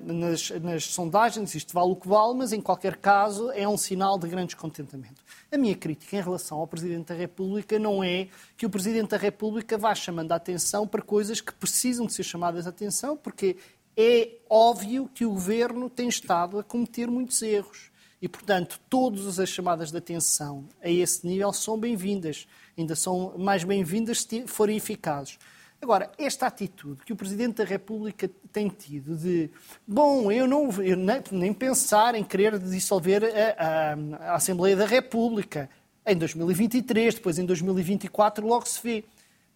nas, 0.02 0.50
nas, 0.50 0.84
sondagens, 0.84 1.54
isto 1.54 1.74
vale 1.74 1.90
o 1.90 1.96
que 1.96 2.06
vale, 2.06 2.34
mas 2.34 2.52
em 2.52 2.60
qualquer 2.60 2.96
caso 2.96 3.50
é 3.50 3.66
um 3.66 3.76
sinal 3.76 4.16
de 4.16 4.28
grande 4.28 4.48
descontentamento. 4.48 5.20
A 5.50 5.58
minha 5.58 5.74
crítica 5.74 6.16
em 6.16 6.22
relação 6.22 6.58
ao 6.58 6.66
Presidente 6.66 7.08
da 7.08 7.14
República 7.14 7.78
não 7.78 8.02
é 8.02 8.28
que 8.56 8.64
o 8.64 8.70
Presidente 8.70 9.10
da 9.10 9.16
República 9.16 9.76
vá 9.76 9.94
chamando 9.94 10.30
a 10.30 10.36
atenção 10.36 10.86
para 10.86 11.02
coisas 11.02 11.40
que 11.40 11.52
precisam 11.52 12.06
de 12.06 12.12
ser 12.12 12.22
chamadas 12.22 12.66
a 12.66 12.70
atenção, 12.70 13.16
porque 13.16 13.56
é 13.96 14.36
óbvio 14.48 15.10
que 15.12 15.24
o 15.24 15.30
Governo 15.30 15.90
tem 15.90 16.08
estado 16.08 16.58
a 16.58 16.64
cometer 16.64 17.08
muitos 17.08 17.42
erros. 17.42 17.90
E, 18.20 18.28
portanto, 18.28 18.80
todas 18.88 19.38
as 19.38 19.48
chamadas 19.48 19.90
de 19.90 19.98
atenção 19.98 20.64
a 20.82 20.88
esse 20.88 21.26
nível 21.26 21.52
são 21.52 21.78
bem-vindas. 21.78 22.46
Ainda 22.76 22.94
são 22.94 23.36
mais 23.36 23.64
bem-vindas 23.64 24.22
se 24.22 24.46
forem 24.46 24.76
eficazes. 24.76 25.38
Agora, 25.86 26.10
esta 26.18 26.48
atitude 26.48 27.04
que 27.04 27.12
o 27.12 27.16
Presidente 27.16 27.58
da 27.58 27.64
República 27.64 28.28
tem 28.52 28.68
tido 28.68 29.16
de, 29.16 29.48
bom, 29.86 30.32
eu 30.32 30.44
não 30.44 30.68
eu 30.82 30.96
nem, 30.96 31.22
nem 31.30 31.54
pensar 31.54 32.16
em 32.16 32.24
querer 32.24 32.58
dissolver 32.58 33.22
a, 33.22 33.54
a, 33.56 34.32
a, 34.32 34.34
Assembleia 34.34 34.74
da 34.74 34.84
República 34.84 35.70
em 36.04 36.16
2023, 36.16 37.14
depois 37.14 37.38
em 37.38 37.46
2024 37.46 38.44
logo 38.44 38.66
se 38.66 38.82
vê. 38.82 39.04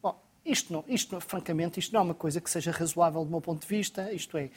Bom, 0.00 0.16
isto, 0.46 0.72
não, 0.72 0.84
isto 0.86 1.20
francamente, 1.20 1.80
isto 1.80 1.92
não 1.92 2.02
é 2.02 2.04
uma 2.04 2.14
coisa 2.14 2.40
que 2.40 2.48
seja 2.48 2.70
razoável 2.70 3.24
do 3.24 3.30
meu 3.32 3.40
ponto 3.40 3.62
de 3.62 3.66
vista, 3.66 4.12
isto 4.12 4.38
é, 4.38 4.50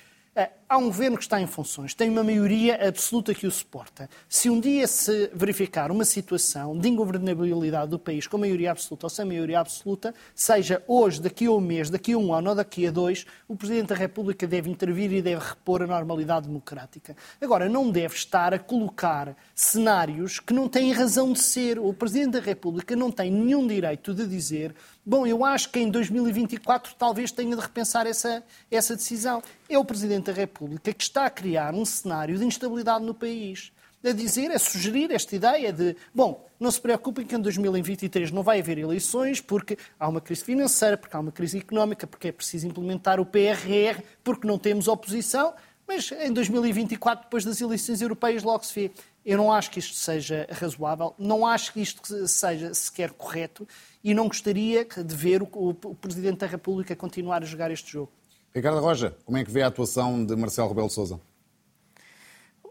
há 0.67 0.77
um 0.77 0.85
governo 0.85 1.17
que 1.17 1.23
está 1.23 1.39
em 1.39 1.45
funções, 1.45 1.93
tem 1.93 2.09
uma 2.09 2.23
maioria 2.23 2.87
absoluta 2.87 3.33
que 3.33 3.45
o 3.45 3.51
suporta. 3.51 4.09
Se 4.27 4.49
um 4.49 4.59
dia 4.59 4.87
se 4.87 5.29
verificar 5.33 5.91
uma 5.91 6.03
situação 6.03 6.75
de 6.77 6.89
ingovernabilidade 6.89 7.91
do 7.91 7.99
país 7.99 8.25
com 8.25 8.39
maioria 8.39 8.71
absoluta 8.71 9.05
ou 9.05 9.09
sem 9.09 9.23
maioria 9.23 9.59
absoluta, 9.59 10.15
seja 10.33 10.81
hoje, 10.87 11.21
daqui 11.21 11.45
a 11.45 11.51
um 11.51 11.59
mês, 11.59 11.91
daqui 11.91 12.13
a 12.13 12.17
um 12.17 12.33
ano 12.33 12.49
ou 12.49 12.55
daqui 12.55 12.87
a 12.87 12.91
dois, 12.91 13.25
o 13.47 13.55
Presidente 13.55 13.89
da 13.89 13.95
República 13.95 14.47
deve 14.47 14.69
intervir 14.69 15.13
e 15.13 15.21
deve 15.21 15.45
repor 15.45 15.83
a 15.83 15.87
normalidade 15.87 16.47
democrática. 16.47 17.15
Agora, 17.39 17.69
não 17.69 17.91
deve 17.91 18.15
estar 18.15 18.53
a 18.53 18.59
colocar 18.59 19.35
cenários 19.53 20.39
que 20.39 20.53
não 20.53 20.67
têm 20.67 20.91
razão 20.91 21.33
de 21.33 21.39
ser. 21.39 21.77
O 21.77 21.93
Presidente 21.93 22.31
da 22.31 22.39
República 22.39 22.95
não 22.95 23.11
tem 23.11 23.31
nenhum 23.31 23.67
direito 23.67 24.13
de 24.13 24.25
dizer 24.25 24.73
Bom, 25.05 25.27
eu 25.27 25.43
acho 25.43 25.69
que 25.69 25.79
em 25.79 25.89
2024 25.89 26.95
talvez 26.97 27.29
tenha 27.29 27.55
de 27.57 27.61
repensar 27.61 28.07
essa, 28.07 28.41
essa 28.71 28.95
decisão. 28.95 29.43
É 29.67 29.77
o 29.77 29.83
Presidente 29.83 30.27
da 30.27 30.31
República 30.31 30.93
que 30.93 31.03
está 31.03 31.25
a 31.25 31.29
criar 31.29 31.73
um 31.73 31.83
cenário 31.83 32.37
de 32.37 32.45
instabilidade 32.45 33.03
no 33.03 33.13
país. 33.13 33.73
A 34.01 34.11
dizer, 34.13 34.49
a 34.51 34.59
sugerir 34.59 35.11
esta 35.11 35.35
ideia 35.35 35.73
de, 35.73 35.95
bom, 36.15 36.45
não 36.57 36.71
se 36.71 36.79
preocupem 36.79 37.25
que 37.25 37.35
em 37.35 37.39
2023 37.39 38.31
não 38.31 38.43
vai 38.43 38.59
haver 38.59 38.77
eleições 38.77 39.41
porque 39.41 39.77
há 39.99 40.07
uma 40.07 40.21
crise 40.21 40.43
financeira, 40.43 40.97
porque 40.97 41.15
há 41.15 41.19
uma 41.19 41.31
crise 41.33 41.57
económica, 41.57 42.07
porque 42.07 42.29
é 42.29 42.31
preciso 42.31 42.67
implementar 42.67 43.19
o 43.19 43.25
PRR, 43.25 44.01
porque 44.23 44.47
não 44.47 44.57
temos 44.57 44.87
oposição, 44.87 45.53
mas 45.85 46.11
em 46.13 46.31
2024, 46.31 47.25
depois 47.25 47.43
das 47.43 47.59
eleições 47.59 48.01
europeias, 48.01 48.41
logo 48.41 48.63
se 48.63 48.73
vê. 48.73 48.91
Eu 49.25 49.37
não 49.37 49.51
acho 49.51 49.71
que 49.71 49.79
isto 49.79 49.95
seja 49.95 50.47
razoável, 50.51 51.13
não 51.17 51.45
acho 51.45 51.71
que 51.71 51.81
isto 51.81 52.27
seja 52.27 52.73
sequer 52.73 53.11
correto 53.11 53.67
e 54.03 54.13
não 54.13 54.27
gostaria 54.27 54.85
de 54.85 55.15
ver 55.15 55.41
o, 55.41 55.47
o, 55.53 55.69
o 55.69 55.95
Presidente 55.95 56.39
da 56.39 56.47
República 56.47 56.95
continuar 56.95 57.41
a 57.41 57.45
jogar 57.45 57.71
este 57.71 57.91
jogo. 57.91 58.11
Ricardo 58.53 58.79
Roja, 58.81 59.15
como 59.25 59.37
é 59.37 59.43
que 59.43 59.49
vê 59.49 59.63
a 59.63 59.67
atuação 59.67 60.23
de 60.25 60.35
Marcelo 60.35 60.67
Rebelo 60.67 60.87
de 60.87 60.93
Sousa? 60.93 61.19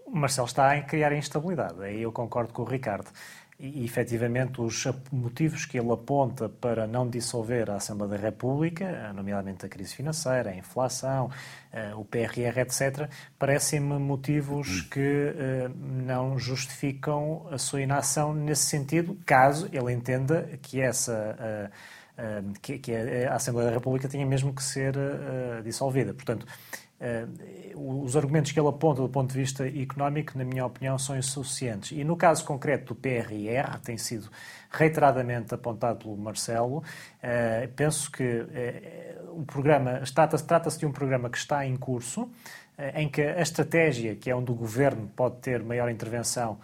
O 0.06 0.14
Marcelo 0.14 0.46
está 0.46 0.72
a 0.72 0.82
criar 0.82 1.12
instabilidade, 1.12 1.82
aí 1.82 2.02
eu 2.02 2.12
concordo 2.12 2.52
com 2.52 2.62
o 2.62 2.64
Ricardo 2.66 3.10
e, 3.62 3.84
efetivamente, 3.84 4.60
os 4.60 4.84
motivos 5.12 5.64
que 5.64 5.78
ele 5.78 5.92
aponta 5.92 6.48
para 6.48 6.84
não 6.84 7.08
dissolver 7.08 7.70
a 7.70 7.76
Assembleia 7.76 8.10
da 8.10 8.16
República, 8.16 9.12
nomeadamente 9.12 9.64
a 9.64 9.68
crise 9.68 9.94
financeira, 9.94 10.50
a 10.50 10.56
inflação, 10.56 11.30
eh, 11.72 11.94
o 11.94 12.04
PRR, 12.04 12.58
etc., 12.58 13.08
parecem-me 13.38 14.00
motivos 14.00 14.80
que 14.80 14.98
eh, 14.98 15.70
não 15.76 16.36
justificam 16.36 17.46
a 17.52 17.56
sua 17.56 17.82
inação 17.82 18.34
nesse 18.34 18.64
sentido, 18.64 19.16
caso 19.24 19.68
ele 19.72 19.92
entenda 19.92 20.58
que 20.60 20.80
essa 20.80 21.36
eh, 21.38 21.70
que, 22.60 22.92
a 23.30 23.36
Assembleia 23.36 23.68
da 23.68 23.76
República 23.76 24.08
tinha 24.08 24.26
mesmo 24.26 24.52
que 24.52 24.62
ser 24.62 24.94
dissolvida. 25.64 26.12
Portanto, 26.12 26.46
os 27.74 28.16
argumentos 28.16 28.52
que 28.52 28.60
ele 28.60 28.68
aponta 28.68 29.02
do 29.02 29.08
ponto 29.08 29.32
de 29.32 29.38
vista 29.38 29.66
económico, 29.66 30.36
na 30.36 30.44
minha 30.44 30.64
opinião, 30.64 30.98
são 30.98 31.16
insuficientes. 31.16 31.92
E 31.92 32.04
no 32.04 32.16
caso 32.16 32.44
concreto 32.44 32.94
do 32.94 33.00
PRR, 33.00 33.78
tem 33.82 33.98
sido 33.98 34.30
reiteradamente 34.70 35.54
apontado 35.54 36.00
pelo 36.00 36.16
Marcelo, 36.16 36.78
uh, 36.78 37.68
penso 37.74 38.10
que 38.10 38.22
uh, 38.22 39.40
o 39.40 39.44
programa 39.44 40.02
trata-se 40.14 40.44
trata 40.44 40.70
de 40.70 40.86
um 40.86 40.92
programa 40.92 41.28
que 41.28 41.38
está 41.38 41.66
em 41.66 41.76
curso, 41.76 42.30
em 42.94 43.08
que 43.08 43.20
a 43.22 43.40
estratégia, 43.40 44.16
que 44.16 44.30
é 44.30 44.34
onde 44.34 44.50
o 44.50 44.54
governo 44.54 45.08
pode 45.14 45.36
ter 45.36 45.62
maior 45.62 45.90
intervenção, 45.90 46.58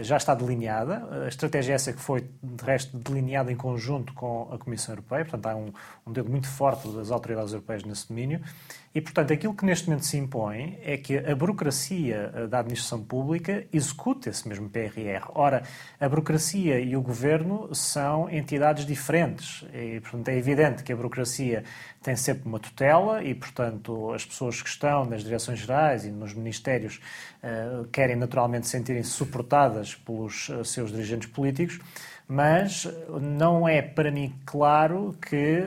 já 0.00 0.16
está 0.16 0.34
delineada. 0.34 1.24
A 1.24 1.28
estratégia 1.28 1.72
é 1.72 1.74
essa 1.74 1.92
que 1.92 2.00
foi, 2.00 2.26
de 2.42 2.64
resto, 2.64 2.96
delineada 2.96 3.52
em 3.52 3.56
conjunto 3.56 4.14
com 4.14 4.48
a 4.50 4.58
Comissão 4.58 4.94
Europeia, 4.94 5.24
portanto, 5.24 5.46
há 5.46 5.56
um, 5.56 5.72
um 6.06 6.12
dedo 6.12 6.30
muito 6.30 6.48
forte 6.48 6.88
das 6.88 7.10
autoridades 7.10 7.52
europeias 7.52 7.84
nesse 7.84 8.08
domínio. 8.08 8.40
E, 8.94 9.00
portanto, 9.00 9.32
aquilo 9.32 9.54
que 9.54 9.64
neste 9.64 9.88
momento 9.88 10.04
se 10.04 10.18
impõe 10.18 10.78
é 10.82 10.98
que 10.98 11.16
a 11.16 11.34
burocracia 11.34 12.30
eh, 12.34 12.46
da 12.46 12.58
administração 12.58 13.02
pública 13.02 13.66
execute 13.72 14.28
esse 14.28 14.46
mesmo 14.46 14.68
PRR. 14.68 15.30
Ora, 15.34 15.62
a 15.98 16.08
burocracia 16.08 16.78
e 16.78 16.94
o 16.94 17.00
governo 17.00 17.74
são 17.74 18.28
entidades 18.28 18.84
diferentes 18.84 19.64
e, 19.72 19.98
portanto, 20.00 20.28
é 20.28 20.36
evidente 20.36 20.82
que 20.82 20.92
a 20.92 20.96
burocracia 20.96 21.64
tem 22.02 22.16
sempre 22.16 22.46
uma 22.46 22.58
tutela 22.58 23.22
e, 23.24 23.34
portanto, 23.34 24.12
as 24.12 24.26
pessoas 24.26 24.60
que 24.60 24.68
estão 24.68 25.06
nas 25.06 25.24
direções 25.24 25.60
gerais 25.60 26.04
e 26.04 26.10
nos 26.10 26.34
ministérios 26.34 27.00
uh, 27.42 27.86
querem 27.88 28.16
naturalmente 28.16 28.66
sentirem-se 28.66 29.10
suportadas 29.10 29.94
pelos 29.94 30.48
uh, 30.48 30.64
seus 30.64 30.90
dirigentes 30.90 31.28
políticos 31.28 31.78
mas 32.26 32.88
não 33.20 33.68
é 33.68 33.82
para 33.82 34.10
mim 34.10 34.34
claro 34.46 35.14
que 35.20 35.58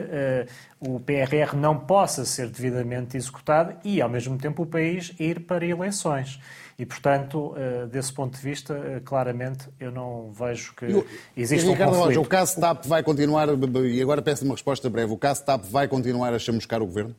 uh, 0.80 0.94
o 0.94 1.00
PRR 1.00 1.56
não 1.56 1.78
possa 1.78 2.24
ser 2.24 2.48
devidamente 2.48 3.16
executado 3.16 3.74
e, 3.84 4.00
ao 4.00 4.08
mesmo 4.08 4.36
tempo, 4.36 4.62
o 4.62 4.66
país 4.66 5.12
ir 5.18 5.40
para 5.40 5.64
eleições. 5.64 6.40
E, 6.78 6.84
portanto, 6.84 7.54
uh, 7.54 7.86
desse 7.86 8.12
ponto 8.12 8.36
de 8.36 8.42
vista, 8.42 8.74
uh, 8.74 9.00
claramente, 9.02 9.68
eu 9.80 9.90
não 9.90 10.30
vejo 10.32 10.74
que 10.74 10.86
o, 10.86 11.06
exista 11.36 11.70
um 11.70 11.76
conflito. 11.76 12.04
Rocha, 12.04 12.20
o 12.20 12.26
caso 12.26 12.60
TAP 12.60 12.84
vai 12.84 13.02
continuar, 13.02 13.48
e 13.48 14.02
agora 14.02 14.20
peço 14.20 14.44
uma 14.44 14.54
resposta 14.54 14.90
breve, 14.90 15.12
o 15.12 15.16
caso 15.16 15.44
TAP 15.44 15.64
vai 15.64 15.88
continuar 15.88 16.34
a 16.34 16.38
chamuscar 16.38 16.82
o 16.82 16.86
Governo? 16.86 17.14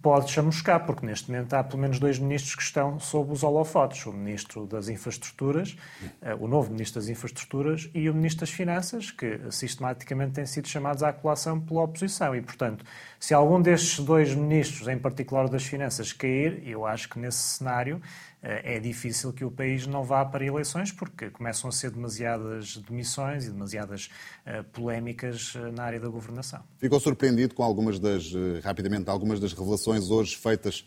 Pode 0.00 0.30
chamuscar, 0.30 0.86
porque 0.86 1.04
neste 1.04 1.30
momento 1.30 1.54
há 1.54 1.64
pelo 1.64 1.80
menos 1.80 1.98
dois 1.98 2.18
ministros 2.18 2.54
que 2.54 2.62
estão 2.62 3.00
sob 3.00 3.32
os 3.32 3.42
holofotes. 3.42 4.06
O 4.06 4.12
ministro 4.12 4.66
das 4.66 4.88
Infraestruturas, 4.88 5.76
eh, 6.20 6.34
o 6.34 6.46
novo 6.46 6.70
ministro 6.70 7.00
das 7.00 7.08
Infraestruturas 7.08 7.90
e 7.92 8.08
o 8.08 8.14
ministro 8.14 8.40
das 8.40 8.50
Finanças, 8.50 9.10
que 9.10 9.40
sistematicamente 9.50 10.32
têm 10.32 10.46
sido 10.46 10.68
chamados 10.68 11.02
à 11.02 11.12
colação 11.12 11.60
pela 11.60 11.82
oposição. 11.82 12.34
E, 12.34 12.40
portanto, 12.40 12.84
se 13.18 13.34
algum 13.34 13.60
destes 13.60 13.98
dois 14.04 14.34
ministros, 14.34 14.86
em 14.86 14.98
particular 14.98 15.48
das 15.48 15.64
Finanças, 15.64 16.12
cair, 16.12 16.62
eu 16.66 16.86
acho 16.86 17.08
que 17.08 17.18
nesse 17.18 17.38
cenário 17.38 18.00
é 18.42 18.80
difícil 18.80 19.32
que 19.32 19.44
o 19.44 19.50
país 19.50 19.86
não 19.86 20.02
vá 20.02 20.24
para 20.24 20.44
eleições, 20.44 20.90
porque 20.90 21.30
começam 21.30 21.70
a 21.70 21.72
ser 21.72 21.92
demasiadas 21.92 22.76
demissões 22.78 23.46
e 23.46 23.50
demasiadas 23.50 24.10
uh, 24.46 24.64
polémicas 24.64 25.54
uh, 25.54 25.70
na 25.70 25.84
área 25.84 26.00
da 26.00 26.08
governação. 26.08 26.60
Ficou 26.76 26.98
surpreendido 26.98 27.54
com 27.54 27.62
algumas 27.62 28.00
das, 28.00 28.32
uh, 28.32 28.60
rapidamente, 28.64 29.08
algumas 29.08 29.38
das 29.38 29.52
revelações 29.52 30.10
hoje 30.10 30.36
feitas 30.36 30.84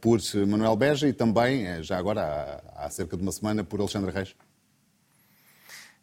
por 0.00 0.20
Manuel 0.46 0.76
Beja 0.76 1.08
e 1.08 1.12
também, 1.12 1.82
já 1.82 1.98
agora, 1.98 2.22
há, 2.76 2.84
há 2.84 2.90
cerca 2.90 3.16
de 3.16 3.22
uma 3.24 3.32
semana, 3.32 3.64
por 3.64 3.80
Alexandre 3.80 4.12
Reis? 4.12 4.36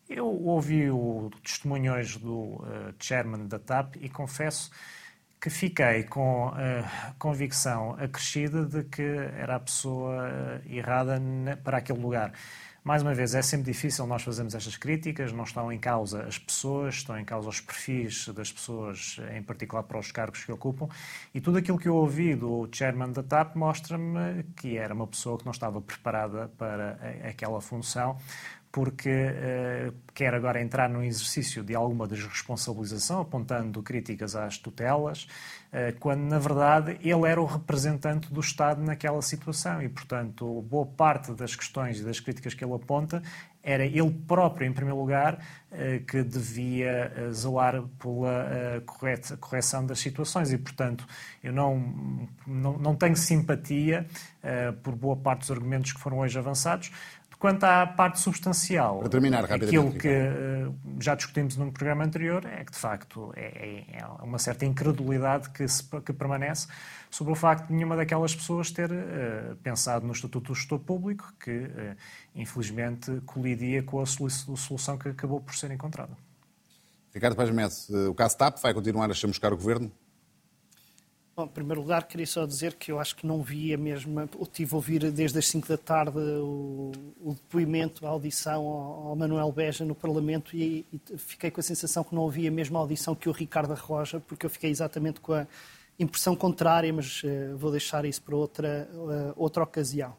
Eu 0.09 0.27
ouvi 0.27 0.91
o 0.91 1.31
testemunho 1.41 1.93
hoje 1.93 2.19
do 2.19 2.61
chairman 2.99 3.47
da 3.47 3.57
TAP 3.57 3.95
e 4.01 4.09
confesso 4.09 4.71
que 5.41 5.49
fiquei 5.49 6.03
com 6.03 6.49
a 6.49 7.13
convicção 7.17 7.95
acrescida 7.99 8.63
de 8.63 8.83
que 8.83 9.01
era 9.01 9.55
a 9.55 9.59
pessoa 9.59 10.61
errada 10.69 11.19
para 11.63 11.77
aquele 11.79 11.99
lugar. 11.99 12.31
Mais 12.83 13.03
uma 13.03 13.13
vez, 13.13 13.35
é 13.35 13.41
sempre 13.43 13.71
difícil 13.71 14.07
nós 14.07 14.23
fazermos 14.23 14.55
estas 14.55 14.75
críticas, 14.75 15.31
não 15.31 15.43
estão 15.43 15.71
em 15.71 15.77
causa 15.77 16.23
as 16.23 16.39
pessoas, 16.39 16.95
estão 16.95 17.17
em 17.17 17.23
causa 17.23 17.47
os 17.49 17.61
perfis 17.61 18.27
das 18.29 18.51
pessoas, 18.51 19.19
em 19.35 19.41
particular 19.43 19.83
para 19.83 19.99
os 19.99 20.11
cargos 20.11 20.43
que 20.43 20.51
ocupam, 20.51 20.87
e 21.33 21.39
tudo 21.39 21.59
aquilo 21.59 21.77
que 21.77 21.87
eu 21.87 21.95
ouvi 21.95 22.35
do 22.35 22.67
chairman 22.71 23.11
da 23.11 23.21
TAP 23.21 23.55
mostra-me 23.55 24.43
que 24.55 24.77
era 24.77 24.95
uma 24.95 25.05
pessoa 25.05 25.37
que 25.37 25.45
não 25.45 25.51
estava 25.51 25.79
preparada 25.79 26.51
para 26.57 26.97
aquela 27.27 27.61
função, 27.61 28.17
porque 28.71 29.09
uh, 29.09 29.93
quer 30.13 30.33
agora 30.33 30.61
entrar 30.61 30.89
num 30.89 31.03
exercício 31.03 31.61
de 31.61 31.75
alguma 31.75 32.07
desresponsabilização, 32.07 33.19
apontando 33.19 33.83
críticas 33.83 34.33
às 34.33 34.57
tutelas, 34.57 35.27
uh, 35.73 35.97
quando 35.99 36.21
na 36.21 36.39
verdade 36.39 36.97
ele 37.01 37.27
era 37.27 37.41
o 37.41 37.45
representante 37.45 38.33
do 38.33 38.39
Estado 38.39 38.81
naquela 38.81 39.21
situação. 39.21 39.81
E, 39.81 39.89
portanto, 39.89 40.61
boa 40.61 40.85
parte 40.85 41.33
das 41.33 41.53
questões 41.53 41.99
e 41.99 42.03
das 42.03 42.19
críticas 42.21 42.53
que 42.53 42.63
ele 42.63 42.73
aponta 42.73 43.21
era 43.63 43.85
ele 43.85 44.09
próprio, 44.25 44.65
em 44.65 44.73
primeiro 44.73 44.99
lugar, 44.99 45.35
uh, 45.71 46.05
que 46.05 46.23
devia 46.23 47.29
zelar 47.33 47.83
pela 47.99 48.81
correção 49.39 49.85
das 49.85 49.99
situações. 49.99 50.53
E, 50.53 50.57
portanto, 50.57 51.05
eu 51.43 51.51
não, 51.51 52.25
não, 52.47 52.77
não 52.77 52.95
tenho 52.95 53.17
simpatia 53.17 54.07
por 54.81 54.95
boa 54.95 55.15
parte 55.15 55.41
dos 55.41 55.51
argumentos 55.51 55.93
que 55.93 55.99
foram 55.99 56.17
hoje 56.19 56.39
avançados, 56.39 56.91
Quanto 57.41 57.63
à 57.63 57.87
parte 57.87 58.19
substancial, 58.19 58.99
Para 58.99 59.09
terminar, 59.09 59.51
aquilo 59.51 59.91
que 59.93 60.07
uh, 60.07 60.77
já 60.99 61.15
discutimos 61.15 61.57
num 61.57 61.71
programa 61.71 62.03
anterior 62.03 62.45
é 62.45 62.63
que, 62.63 62.71
de 62.71 62.77
facto, 62.77 63.33
é, 63.35 63.87
é, 63.89 63.97
é 63.99 64.05
uma 64.21 64.37
certa 64.37 64.63
incredulidade 64.63 65.49
que, 65.49 65.67
se, 65.67 65.83
que, 66.05 66.13
permanece 66.13 66.67
sobre 67.09 67.33
o 67.33 67.35
facto 67.35 67.65
de 67.65 67.73
nenhuma 67.73 67.95
daquelas 67.95 68.35
pessoas 68.35 68.69
ter 68.69 68.91
uh, 68.91 69.55
pensado 69.63 70.05
no 70.05 70.13
Estatuto 70.13 70.53
do 70.53 70.55
Gestor 70.55 70.77
Público, 70.77 71.33
que, 71.43 71.49
uh, 71.49 71.97
infelizmente, 72.35 73.11
colidia 73.25 73.81
com 73.81 73.99
a 73.99 74.05
solução 74.05 74.95
que 74.99 75.09
acabou 75.09 75.41
por 75.41 75.55
ser 75.55 75.71
encontrada. 75.71 76.15
Ricardo 77.11 77.35
Paz 77.35 77.89
o 77.89 78.13
caso 78.13 78.37
TAP 78.37 78.59
vai 78.61 78.71
continuar 78.71 79.09
a 79.09 79.15
chamuscar 79.15 79.51
o 79.51 79.57
Governo? 79.57 79.91
Bom, 81.33 81.45
em 81.45 81.47
primeiro 81.47 81.79
lugar, 81.79 82.07
queria 82.07 82.27
só 82.27 82.45
dizer 82.45 82.73
que 82.73 82.91
eu 82.91 82.99
acho 82.99 83.15
que 83.15 83.25
não 83.25 83.41
vi 83.41 83.73
a 83.73 83.77
mesma. 83.77 84.29
Eu 84.37 84.45
tive 84.45 84.73
a 84.73 84.75
ouvir 84.75 85.09
desde 85.11 85.39
as 85.39 85.47
5 85.47 85.65
da 85.65 85.77
tarde 85.77 86.17
o, 86.17 86.91
o 87.21 87.33
depoimento, 87.33 88.05
a 88.05 88.09
audição 88.09 88.67
ao, 88.67 89.07
ao, 89.07 89.15
Manuel 89.15 89.49
Beja 89.49 89.85
no 89.85 89.95
Parlamento 89.95 90.55
e, 90.57 90.85
e, 90.91 91.17
fiquei 91.17 91.49
com 91.49 91.61
a 91.61 91.63
sensação 91.63 92.03
que 92.03 92.13
não 92.13 92.23
ouvi 92.23 92.47
a 92.47 92.51
mesma 92.51 92.79
audição 92.79 93.15
que 93.15 93.29
o 93.29 93.31
Ricardo 93.31 93.73
Roja, 93.75 94.19
porque 94.19 94.45
eu 94.45 94.49
fiquei 94.49 94.69
exatamente 94.69 95.21
com 95.21 95.31
a 95.31 95.47
impressão 95.97 96.35
contrária, 96.35 96.91
mas 96.91 97.23
uh, 97.23 97.55
vou 97.57 97.71
deixar 97.71 98.03
isso 98.03 98.21
para 98.21 98.35
outra, 98.35 98.89
uh, 98.93 99.33
outra 99.37 99.63
ocasião. 99.63 100.17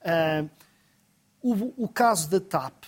Uh, 0.00 0.48
o, 1.42 1.84
o 1.84 1.88
caso 1.88 2.30
da 2.30 2.38
TAP 2.38 2.84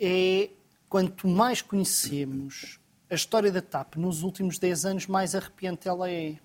é, 0.00 0.50
quanto 0.88 1.28
mais 1.28 1.62
conhecemos 1.62 2.80
a 3.08 3.14
história 3.14 3.52
da 3.52 3.62
TAP 3.62 3.94
nos 3.96 4.22
últimos 4.24 4.58
10 4.58 4.84
anos, 4.84 5.06
mais 5.06 5.36
arrepiante 5.36 5.86
ela 5.86 6.10
é 6.10 6.38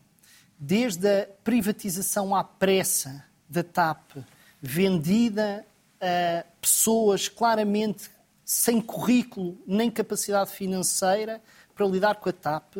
desde 0.59 1.07
a 1.07 1.27
privatização 1.43 2.35
à 2.35 2.43
pressa 2.43 3.23
da 3.47 3.63
TAP, 3.63 4.17
vendida 4.61 5.65
a 6.01 6.43
pessoas 6.59 7.29
claramente 7.29 8.11
sem 8.43 8.81
currículo 8.81 9.57
nem 9.65 9.89
capacidade 9.89 10.51
financeira 10.51 11.41
para 11.73 11.87
lidar 11.87 12.15
com 12.15 12.29
a 12.29 12.33
TAP, 12.33 12.77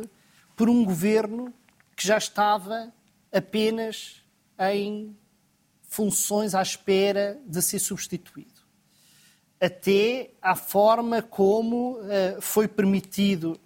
por 0.56 0.70
um 0.70 0.84
governo 0.84 1.54
que 1.96 2.06
já 2.06 2.18
estava 2.18 2.92
apenas 3.32 4.24
em 4.60 5.16
funções 5.84 6.54
à 6.54 6.62
espera 6.62 7.40
de 7.46 7.62
ser 7.62 7.80
substituído. 7.80 8.60
Até 9.60 10.32
à 10.42 10.56
forma 10.56 11.22
como 11.22 11.98
uh, 12.00 12.42
foi 12.42 12.68
permitido 12.68 13.60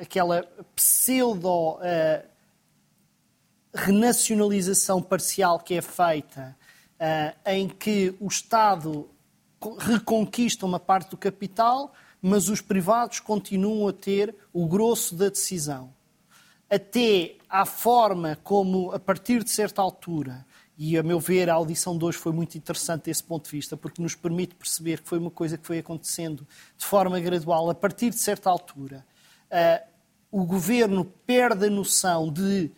aquela 0.00 0.42
pseudo 0.74 1.76
uh, 1.76 2.37
renacionalização 3.74 5.02
parcial 5.02 5.60
que 5.60 5.74
é 5.74 5.82
feita, 5.82 6.56
uh, 6.94 7.50
em 7.50 7.68
que 7.68 8.14
o 8.20 8.26
Estado 8.26 9.08
reconquista 9.78 10.64
uma 10.64 10.80
parte 10.80 11.10
do 11.10 11.16
capital, 11.16 11.92
mas 12.20 12.48
os 12.48 12.60
privados 12.60 13.20
continuam 13.20 13.88
a 13.88 13.92
ter 13.92 14.34
o 14.52 14.66
grosso 14.66 15.14
da 15.14 15.28
decisão. 15.28 15.92
Até 16.70 17.36
à 17.48 17.64
forma 17.64 18.36
como, 18.42 18.92
a 18.92 18.98
partir 18.98 19.42
de 19.42 19.50
certa 19.50 19.80
altura, 19.80 20.44
e 20.76 20.96
a 20.96 21.02
meu 21.02 21.18
ver 21.18 21.50
a 21.50 21.54
audição 21.54 21.98
de 21.98 22.04
hoje 22.04 22.18
foi 22.18 22.30
muito 22.30 22.56
interessante 22.56 23.06
desse 23.06 23.24
ponto 23.24 23.46
de 23.46 23.50
vista, 23.50 23.76
porque 23.76 24.00
nos 24.00 24.14
permite 24.14 24.54
perceber 24.54 25.00
que 25.00 25.08
foi 25.08 25.18
uma 25.18 25.30
coisa 25.30 25.58
que 25.58 25.66
foi 25.66 25.78
acontecendo 25.78 26.46
de 26.76 26.84
forma 26.84 27.18
gradual, 27.18 27.68
a 27.68 27.74
partir 27.74 28.10
de 28.10 28.18
certa 28.18 28.48
altura, 28.48 29.04
uh, 29.50 29.88
o 30.30 30.44
governo 30.44 31.04
perde 31.04 31.66
a 31.66 31.70
noção 31.70 32.30
de 32.30 32.70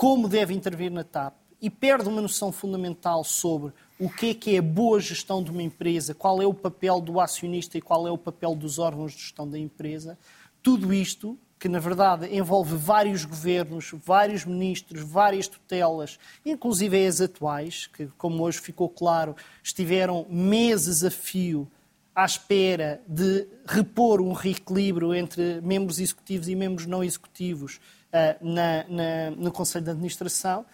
como 0.00 0.30
deve 0.30 0.54
intervir 0.54 0.90
na 0.90 1.04
TAP 1.04 1.34
e 1.60 1.68
perde 1.68 2.08
uma 2.08 2.22
noção 2.22 2.50
fundamental 2.50 3.22
sobre 3.22 3.70
o 3.98 4.08
que 4.08 4.30
é 4.30 4.34
que 4.34 4.54
é 4.54 4.58
a 4.58 4.62
boa 4.62 4.98
gestão 4.98 5.42
de 5.42 5.50
uma 5.50 5.62
empresa, 5.62 6.14
qual 6.14 6.40
é 6.40 6.46
o 6.46 6.54
papel 6.54 7.02
do 7.02 7.20
acionista 7.20 7.76
e 7.76 7.82
qual 7.82 8.08
é 8.08 8.10
o 8.10 8.16
papel 8.16 8.54
dos 8.54 8.78
órgãos 8.78 9.12
de 9.12 9.18
gestão 9.18 9.46
da 9.46 9.58
empresa, 9.58 10.18
tudo 10.62 10.94
isto, 10.94 11.38
que 11.58 11.68
na 11.68 11.78
verdade 11.78 12.34
envolve 12.34 12.74
vários 12.76 13.26
governos, 13.26 13.92
vários 14.02 14.46
ministros, 14.46 15.02
várias 15.02 15.46
tutelas, 15.46 16.18
inclusive 16.46 17.06
as 17.06 17.20
atuais, 17.20 17.86
que, 17.86 18.06
como 18.16 18.42
hoje 18.42 18.58
ficou 18.58 18.88
claro, 18.88 19.36
estiveram 19.62 20.24
meses 20.30 21.04
a 21.04 21.10
fio 21.10 21.70
à 22.14 22.24
espera 22.24 23.02
de 23.06 23.46
repor 23.66 24.22
um 24.22 24.32
reequilíbrio 24.32 25.14
entre 25.14 25.60
membros 25.60 26.00
executivos 26.00 26.48
e 26.48 26.54
membros 26.54 26.86
não 26.86 27.04
executivos 27.04 27.78
na, 28.40 28.84
na, 28.88 29.30
no 29.30 29.52
Conselho 29.52 29.84
de 29.84 29.90
Administração, 29.90 30.64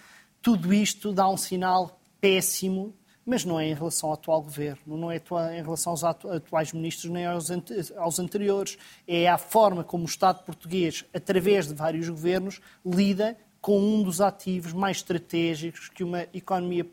tudo 0.41 0.73
isto 0.73 1.13
dá 1.13 1.29
um 1.29 1.37
sinal 1.37 2.01
péssimo 2.21 2.95
mas 3.27 3.45
não 3.45 3.59
é 3.59 3.67
em 3.67 3.75
relação 3.75 4.11
ao 4.11 4.15
atual 4.15 4.41
governo, 4.41 4.97
não 4.97 5.11
é 5.11 5.17
em 5.17 5.63
relação 5.63 5.91
aos 5.91 6.05
atuais 6.05 6.73
ministros 6.73 7.11
nem 7.11 7.27
aos, 7.27 7.49
aos 7.97 8.21
anteriores. 8.21 8.79
É 9.05 9.29
a 9.29 9.37
forma 9.37 9.83
como 9.83 10.05
o 10.05 10.07
Estado 10.07 10.45
português, 10.45 11.05
através 11.13 11.67
de 11.67 11.75
vários 11.75 12.09
governos, 12.09 12.61
lida 12.85 13.37
com 13.61 13.81
um 13.81 14.01
dos 14.01 14.21
ativos 14.21 14.73
mais 14.73 14.99
estratégicos 14.99 15.89
que 15.89 16.05
uma 16.05 16.23
economia 16.33 16.87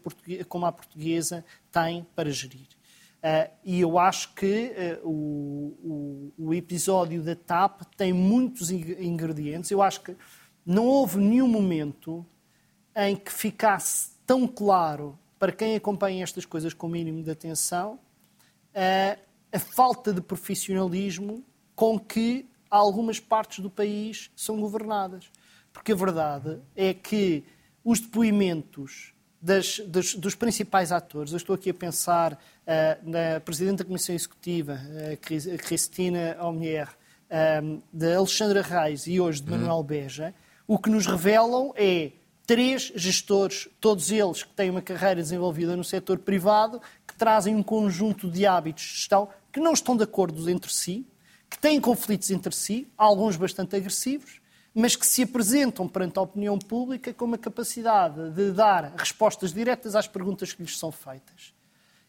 como 0.49 0.65
a 0.65 0.71
portuguesa 0.71 1.45
tem 1.71 2.03
para 2.15 2.31
gerir. 2.31 2.67
Uh, 3.23 3.49
e 3.63 3.79
eu 3.79 3.97
acho 3.97 4.35
que 4.35 4.73
uh, 5.01 5.07
o, 5.07 6.33
o, 6.37 6.47
o, 6.49 6.53
episódio 6.53 7.23
da 7.23 7.33
TAP 7.33 7.83
tem 7.95 8.11
muitos 8.11 8.69
ingredientes. 8.69 9.71
Eu 9.71 9.81
acho 9.81 10.01
que 10.01 10.13
não 10.65 10.85
houve 10.85 11.19
nenhum 11.19 11.47
momento 11.47 12.25
em 12.93 13.15
que 13.15 13.31
ficasse 13.31 14.11
tão 14.25 14.45
claro 14.45 15.17
para 15.39 15.53
quem 15.53 15.73
acompanha 15.73 16.21
estas 16.21 16.45
coisas 16.45 16.73
com 16.73 16.87
o 16.87 16.89
mínimo 16.89 17.23
de 17.23 17.31
atenção, 17.31 17.97
a, 18.75 19.17
a 19.55 19.59
falta 19.59 20.11
de 20.11 20.19
profissionalismo 20.19 21.45
com 21.75 21.97
que 21.97 22.49
algumas 22.69 23.21
partes 23.21 23.59
do 23.59 23.69
país 23.69 24.31
são 24.35 24.59
governadas. 24.59 25.31
Porque 25.71 25.93
a 25.93 25.95
verdade 25.95 26.59
é 26.75 26.93
que 26.93 27.45
os 27.85 28.01
depoimentos 28.01 29.12
das, 29.43 29.79
das, 29.87 30.15
dos 30.15 30.35
principais 30.35 30.93
atores, 30.93 31.33
eu 31.33 31.37
estou 31.37 31.53
aqui 31.53 31.69
a 31.69 31.73
pensar 31.73 32.31
uh, 32.33 32.37
na 33.03 33.41
Presidente 33.41 33.79
da 33.79 33.83
Comissão 33.83 34.15
Executiva, 34.15 34.79
uh, 34.79 35.57
Cristina 35.57 36.37
Omier, 36.39 36.87
um, 37.61 37.81
de 37.91 38.15
Alexandra 38.15 38.61
Reis 38.61 39.05
e 39.05 39.19
hoje 39.19 39.41
de 39.41 39.51
uhum. 39.51 39.57
Manuel 39.57 39.83
Beja, 39.83 40.33
o 40.65 40.79
que 40.79 40.89
nos 40.89 41.05
revelam 41.05 41.73
é 41.75 42.11
três 42.47 42.93
gestores, 42.95 43.67
todos 43.81 44.11
eles 44.11 44.43
que 44.43 44.53
têm 44.53 44.69
uma 44.69 44.81
carreira 44.81 45.21
desenvolvida 45.21 45.75
no 45.75 45.83
setor 45.83 46.19
privado, 46.19 46.81
que 47.05 47.13
trazem 47.13 47.53
um 47.53 47.63
conjunto 47.63 48.31
de 48.31 48.45
hábitos 48.45 48.83
de 48.83 48.89
gestão 48.91 49.27
que 49.51 49.59
não 49.59 49.73
estão 49.73 49.97
de 49.97 50.03
acordo 50.03 50.49
entre 50.49 50.71
si, 50.71 51.05
que 51.49 51.59
têm 51.59 51.81
conflitos 51.81 52.31
entre 52.31 52.55
si, 52.55 52.87
alguns 52.97 53.35
bastante 53.35 53.75
agressivos, 53.75 54.39
mas 54.73 54.95
que 54.95 55.05
se 55.05 55.23
apresentam 55.23 55.87
perante 55.87 56.17
a 56.17 56.21
opinião 56.21 56.57
pública 56.57 57.13
com 57.13 57.25
uma 57.25 57.37
capacidade 57.37 58.31
de 58.31 58.51
dar 58.51 58.93
respostas 58.97 59.53
diretas 59.53 59.95
às 59.95 60.07
perguntas 60.07 60.51
que 60.53 60.63
lhes 60.63 60.77
são 60.77 60.91
feitas. 60.91 61.53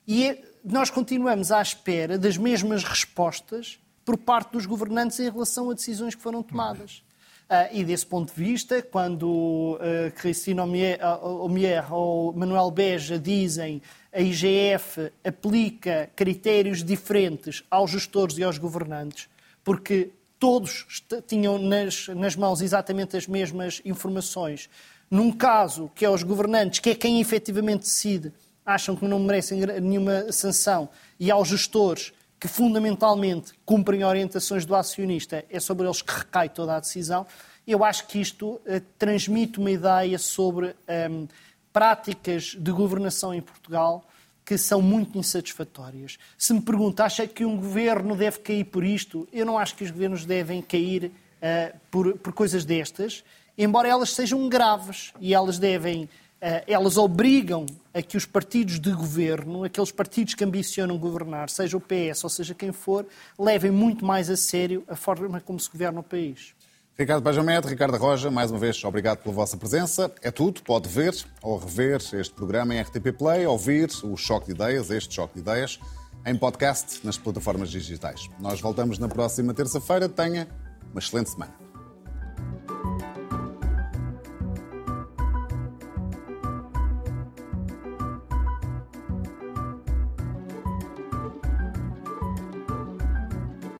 E 0.06 0.24
é, 0.24 0.42
nós 0.64 0.90
continuamos 0.90 1.50
à 1.50 1.60
espera 1.60 2.18
das 2.18 2.36
mesmas 2.36 2.84
respostas 2.84 3.78
por 4.04 4.16
parte 4.16 4.52
dos 4.52 4.66
governantes 4.66 5.18
em 5.20 5.30
relação 5.30 5.70
a 5.70 5.74
decisões 5.74 6.14
que 6.14 6.22
foram 6.22 6.42
tomadas. 6.42 7.02
Uh, 7.44 7.68
e 7.72 7.84
desse 7.84 8.06
ponto 8.06 8.34
de 8.34 8.42
vista, 8.42 8.80
quando 8.82 9.78
uh, 9.78 10.10
Cristina 10.16 10.62
Omier 10.62 11.92
ou 11.92 12.32
Manuel 12.32 12.70
Beja 12.70 13.18
dizem 13.18 13.82
a 14.10 14.20
IGF 14.20 15.12
aplica 15.22 16.10
critérios 16.16 16.82
diferentes 16.82 17.62
aos 17.70 17.90
gestores 17.90 18.38
e 18.38 18.44
aos 18.44 18.56
governantes, 18.56 19.28
porque 19.62 20.10
todos 20.38 21.02
tinham 21.26 21.58
nas, 21.58 22.08
nas 22.08 22.36
mãos 22.36 22.60
exatamente 22.60 23.16
as 23.16 23.26
mesmas 23.26 23.80
informações. 23.84 24.68
Num 25.10 25.30
caso 25.30 25.90
que 25.94 26.04
é 26.04 26.10
os 26.10 26.22
governantes, 26.22 26.80
que 26.80 26.90
é 26.90 26.94
quem 26.94 27.20
efetivamente 27.20 27.82
decide, 27.82 28.32
acham 28.64 28.96
que 28.96 29.06
não 29.06 29.18
merecem 29.18 29.60
nenhuma 29.80 30.32
sanção, 30.32 30.88
e 31.20 31.30
aos 31.30 31.48
gestores, 31.48 32.12
que 32.40 32.48
fundamentalmente 32.48 33.52
cumprem 33.64 34.04
orientações 34.04 34.66
do 34.66 34.74
acionista, 34.74 35.44
é 35.48 35.60
sobre 35.60 35.86
eles 35.86 36.02
que 36.02 36.12
recai 36.12 36.48
toda 36.48 36.76
a 36.76 36.80
decisão. 36.80 37.26
Eu 37.66 37.82
acho 37.84 38.06
que 38.06 38.20
isto 38.20 38.54
uh, 38.54 38.60
transmite 38.98 39.58
uma 39.58 39.70
ideia 39.70 40.18
sobre 40.18 40.74
ehm, 40.86 41.26
práticas 41.72 42.54
de 42.58 42.70
governação 42.70 43.32
em 43.32 43.40
Portugal 43.40 44.04
que 44.44 44.58
são 44.58 44.82
muito 44.82 45.18
insatisfatórias. 45.18 46.18
Se 46.36 46.52
me 46.52 46.60
pergunta, 46.60 47.04
acha 47.04 47.26
que 47.26 47.44
um 47.44 47.56
governo 47.56 48.14
deve 48.14 48.40
cair 48.40 48.64
por 48.64 48.84
isto? 48.84 49.26
Eu 49.32 49.46
não 49.46 49.58
acho 49.58 49.74
que 49.74 49.84
os 49.84 49.90
governos 49.90 50.24
devem 50.24 50.60
cair 50.60 51.04
uh, 51.04 51.78
por, 51.90 52.18
por 52.18 52.32
coisas 52.32 52.64
destas, 52.64 53.24
embora 53.56 53.88
elas 53.88 54.10
sejam 54.10 54.48
graves 54.48 55.12
e 55.20 55.32
elas 55.32 55.58
devem 55.58 56.08
eh, 56.46 56.62
elas 56.66 56.98
obrigam 56.98 57.64
a 57.94 58.02
que 58.02 58.18
os 58.18 58.26
partidos 58.26 58.78
de 58.78 58.92
governo, 58.92 59.64
aqueles 59.64 59.90
partidos 59.90 60.34
que 60.34 60.44
ambicionam 60.44 60.98
governar, 60.98 61.48
seja 61.48 61.74
o 61.74 61.80
PS 61.80 62.22
ou 62.22 62.28
seja 62.28 62.52
quem 62.52 62.70
for, 62.70 63.06
levem 63.38 63.70
muito 63.70 64.04
mais 64.04 64.28
a 64.28 64.36
sério 64.36 64.84
a 64.86 64.94
forma 64.94 65.40
como 65.40 65.58
se 65.58 65.70
governa 65.70 66.00
o 66.00 66.02
país. 66.02 66.54
Ricardo 66.96 67.24
Pajamed, 67.24 67.66
Ricardo 67.66 67.96
Roja, 67.96 68.30
mais 68.30 68.52
uma 68.52 68.60
vez 68.60 68.82
obrigado 68.84 69.18
pela 69.18 69.34
vossa 69.34 69.56
presença. 69.56 70.12
É 70.22 70.30
tudo, 70.30 70.62
pode 70.62 70.88
ver 70.88 71.12
ou 71.42 71.58
rever 71.58 71.96
este 71.96 72.32
programa 72.32 72.72
em 72.72 72.80
RTP 72.80 73.12
Play, 73.18 73.44
ouvir 73.46 73.90
o 74.04 74.16
Choque 74.16 74.46
de 74.46 74.52
Ideias, 74.52 74.90
este 74.92 75.12
Choque 75.12 75.34
de 75.34 75.40
Ideias, 75.40 75.80
em 76.24 76.36
podcast 76.36 77.04
nas 77.04 77.18
plataformas 77.18 77.68
digitais. 77.68 78.30
Nós 78.38 78.60
voltamos 78.60 79.00
na 79.00 79.08
próxima 79.08 79.52
terça-feira. 79.52 80.08
Tenha 80.08 80.46
uma 80.92 81.00
excelente 81.00 81.30
semana. 81.30 81.52